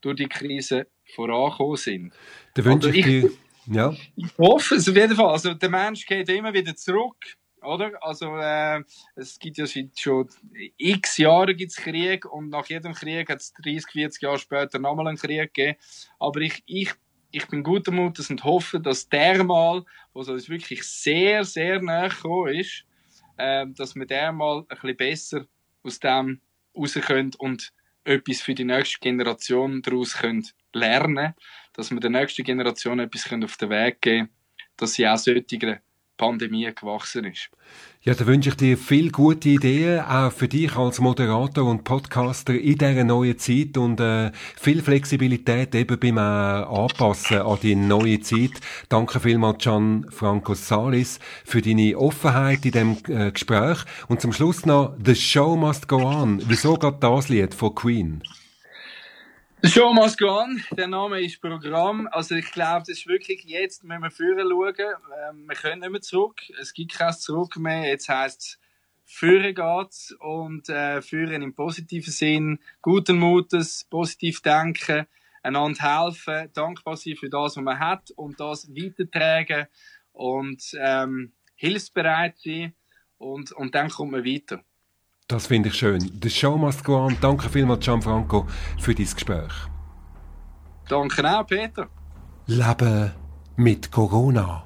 durch 0.00 0.16
die 0.16 0.28
Krise 0.28 0.88
vorangekommen 1.14 1.76
sind. 1.76 2.12
Da 2.54 2.64
wünsche 2.64 2.88
also 2.88 2.98
ich, 2.98 3.06
ich 3.06 3.22
dir 3.22 3.30
ja. 3.66 3.94
Ich 4.16 4.36
hoffe 4.38 4.76
es 4.76 4.88
auf 4.88 4.96
jeden 4.96 5.16
Fall. 5.16 5.30
Also 5.30 5.54
der 5.54 5.68
Mensch 5.68 6.06
geht 6.06 6.28
immer 6.28 6.52
wieder 6.52 6.74
zurück, 6.74 7.36
oder? 7.62 7.92
Also 8.02 8.36
äh, 8.36 8.82
es 9.16 9.38
gibt 9.38 9.58
ja 9.58 9.66
schon 9.66 10.28
x 10.76 11.18
Jahre 11.18 11.54
gibt's 11.54 11.76
Krieg 11.76 12.24
und 12.26 12.50
nach 12.50 12.66
jedem 12.66 12.92
Krieg 12.92 13.28
hat 13.28 13.40
es 13.40 13.52
30, 13.54 13.90
40 13.90 14.22
Jahre 14.22 14.38
später 14.38 14.78
nochmal 14.78 15.08
einen 15.08 15.16
Krieg 15.16 15.54
gegeben. 15.54 15.78
Aber 16.18 16.40
ich, 16.40 16.62
ich, 16.66 16.92
ich 17.30 17.46
bin 17.48 17.62
guter 17.62 17.92
Mutes 17.92 18.30
und 18.30 18.44
hoffe, 18.44 18.80
dass 18.80 19.08
der 19.08 19.42
Mal, 19.44 19.84
wo 20.12 20.20
es 20.20 20.48
wirklich 20.48 20.82
sehr, 20.84 21.44
sehr 21.44 21.80
nahe 21.80 22.08
gekommen 22.08 22.54
ist, 22.54 22.84
äh, 23.36 23.66
dass 23.76 23.94
wir 23.94 24.06
der 24.06 24.32
mal 24.32 24.64
ein 24.68 24.76
bisschen 24.76 24.96
besser 24.96 25.46
aus 25.82 25.98
dem 26.00 26.40
raus 26.76 26.94
können 26.94 27.32
und 27.38 27.72
etwas 28.04 28.42
für 28.42 28.54
die 28.54 28.64
nächste 28.64 28.98
Generation 28.98 29.82
daraus 29.82 30.14
können 30.14 30.46
lernen 30.72 31.34
dass 31.74 31.90
wir 31.90 32.00
der 32.00 32.10
nächsten 32.10 32.44
Generation 32.44 32.98
etwas 32.98 33.30
auf 33.30 33.56
den 33.56 33.70
Weg 33.70 34.00
geben 34.00 34.26
können, 34.26 34.28
dass 34.76 34.94
sie 34.94 35.06
auch 35.06 35.18
solche 35.18 35.80
Pandemie 36.16 36.70
gewachsen 36.74 37.24
ist. 37.24 37.50
Ja, 38.02 38.14
da 38.14 38.26
wünsche 38.26 38.50
ich 38.50 38.56
dir 38.56 38.76
viel 38.76 39.10
gute 39.10 39.48
Ideen, 39.48 40.00
auch 40.00 40.30
für 40.30 40.46
dich 40.46 40.76
als 40.76 41.00
Moderator 41.00 41.64
und 41.64 41.84
Podcaster 41.84 42.54
in 42.54 42.76
dieser 42.76 43.02
neuen 43.02 43.38
Zeit 43.38 43.76
und 43.78 43.98
äh, 43.98 44.30
viel 44.32 44.82
Flexibilität 44.82 45.74
eben 45.74 45.98
beim 45.98 46.18
äh, 46.18 46.20
Anpassen 46.20 47.38
an 47.38 47.58
die 47.62 47.74
neue 47.74 48.20
Zeit. 48.20 48.52
Danke 48.88 49.20
vielmals, 49.20 49.64
Gianfranco 49.64 50.54
Salis, 50.54 51.18
für 51.44 51.62
deine 51.62 51.98
Offenheit 51.98 52.64
in 52.66 52.72
dem 52.72 52.96
äh, 53.08 53.32
Gespräch. 53.32 53.78
Und 54.08 54.20
zum 54.20 54.32
Schluss 54.32 54.66
noch 54.66 54.94
«The 55.04 55.14
Show 55.14 55.56
Must 55.56 55.88
Go 55.88 56.04
On». 56.04 56.42
Wieso 56.46 56.74
geht 56.74 57.02
das 57.02 57.28
Lied 57.28 57.54
von 57.54 57.74
Queen? 57.74 58.22
Show 59.66 59.94
must 59.94 60.18
go 60.18 60.28
on. 60.28 60.62
Der 60.76 60.88
Name 60.88 61.22
ist 61.22 61.40
Programm. 61.40 62.06
Also 62.12 62.34
ich 62.34 62.52
glaube, 62.52 62.80
das 62.80 62.98
ist 62.98 63.06
wirklich 63.06 63.44
jetzt, 63.44 63.88
wenn 63.88 64.02
wir 64.02 64.10
führen 64.10 64.46
schauen, 64.46 64.74
ähm, 64.76 65.48
wir 65.48 65.56
können 65.56 65.80
nicht 65.80 65.90
mehr 65.90 66.00
zurück. 66.02 66.42
Es 66.60 66.74
gibt 66.74 66.92
kein 66.92 67.14
Zurück 67.14 67.56
mehr. 67.56 67.88
Jetzt 67.88 68.10
heisst 68.10 68.40
es, 68.42 68.58
führen 69.06 69.54
geht's 69.54 70.14
und 70.20 70.68
äh, 70.68 71.00
führen 71.00 71.40
im 71.40 71.54
positiven 71.54 72.12
Sinn, 72.12 72.58
guten 72.82 73.18
Mutes, 73.18 73.86
positiv 73.88 74.42
denken, 74.42 75.06
einander 75.42 75.80
helfen, 75.80 76.50
dankbar 76.52 76.98
sein 76.98 77.16
für 77.16 77.30
das, 77.30 77.56
was 77.56 77.64
man 77.64 77.78
hat 77.78 78.10
und 78.16 78.38
das 78.38 78.68
weitertragen 78.68 79.66
und 80.12 80.62
ähm, 80.78 81.32
hilfsbereit 81.54 82.36
sein 82.36 82.74
und, 83.16 83.52
und 83.52 83.74
dann 83.74 83.88
kommt 83.88 84.12
man 84.12 84.26
weiter. 84.26 84.62
Das 85.26 85.46
finde 85.46 85.70
ich 85.70 85.76
schön. 85.76 86.20
The 86.22 86.28
Show 86.28 86.58
must 86.58 86.84
go 86.84 86.96
on. 86.96 87.16
Danke 87.18 87.48
vielmals, 87.48 87.82
Gianfranco, 87.82 88.46
für 88.78 88.94
dieses 88.94 89.14
Gespräch. 89.14 89.52
Danke 90.86 91.24
auch, 91.26 91.46
Peter. 91.46 91.88
Leben 92.46 93.10
mit 93.56 93.90
Corona. 93.90 94.64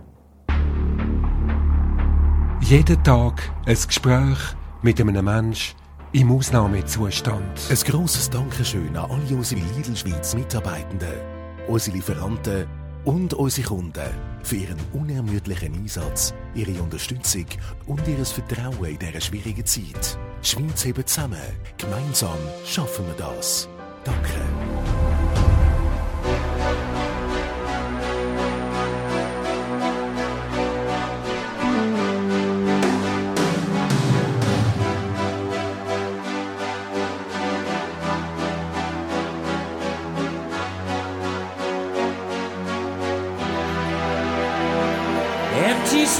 Jeden 2.60 3.04
Tag 3.04 3.52
ein 3.66 3.76
Gespräch 3.86 4.38
mit 4.82 5.00
einem 5.00 5.24
Menschen 5.24 5.76
im 6.12 6.32
Ausnahmezustand. 6.32 7.60
Ein 7.70 7.76
grosses 7.76 8.28
Dankeschön 8.28 8.96
an 8.96 9.08
alle 9.12 9.36
unsere 9.36 9.60
Lidl 9.60 9.94
Schweiz 9.94 10.34
Mitarbeitenden, 10.34 11.20
unsere 11.68 11.96
Lieferanten 11.96 12.66
und 13.04 13.34
unsere 13.34 13.66
Kunden 13.66 14.10
für 14.42 14.56
ihren 14.56 14.78
unermüdlichen 14.92 15.74
Einsatz, 15.74 16.34
ihre 16.54 16.80
Unterstützung 16.82 17.46
und 17.86 18.06
ihr 18.08 18.24
Vertrauen 18.24 18.84
in 18.84 18.98
dieser 18.98 19.20
schwierigen 19.20 19.66
Zeit. 19.66 20.18
Schweiz 20.42 20.84
hebt 20.84 21.08
zusammen. 21.08 21.40
Gemeinsam 21.76 22.38
schaffen 22.64 23.06
wir 23.06 23.14
das. 23.14 23.68
Danke. 24.04 24.34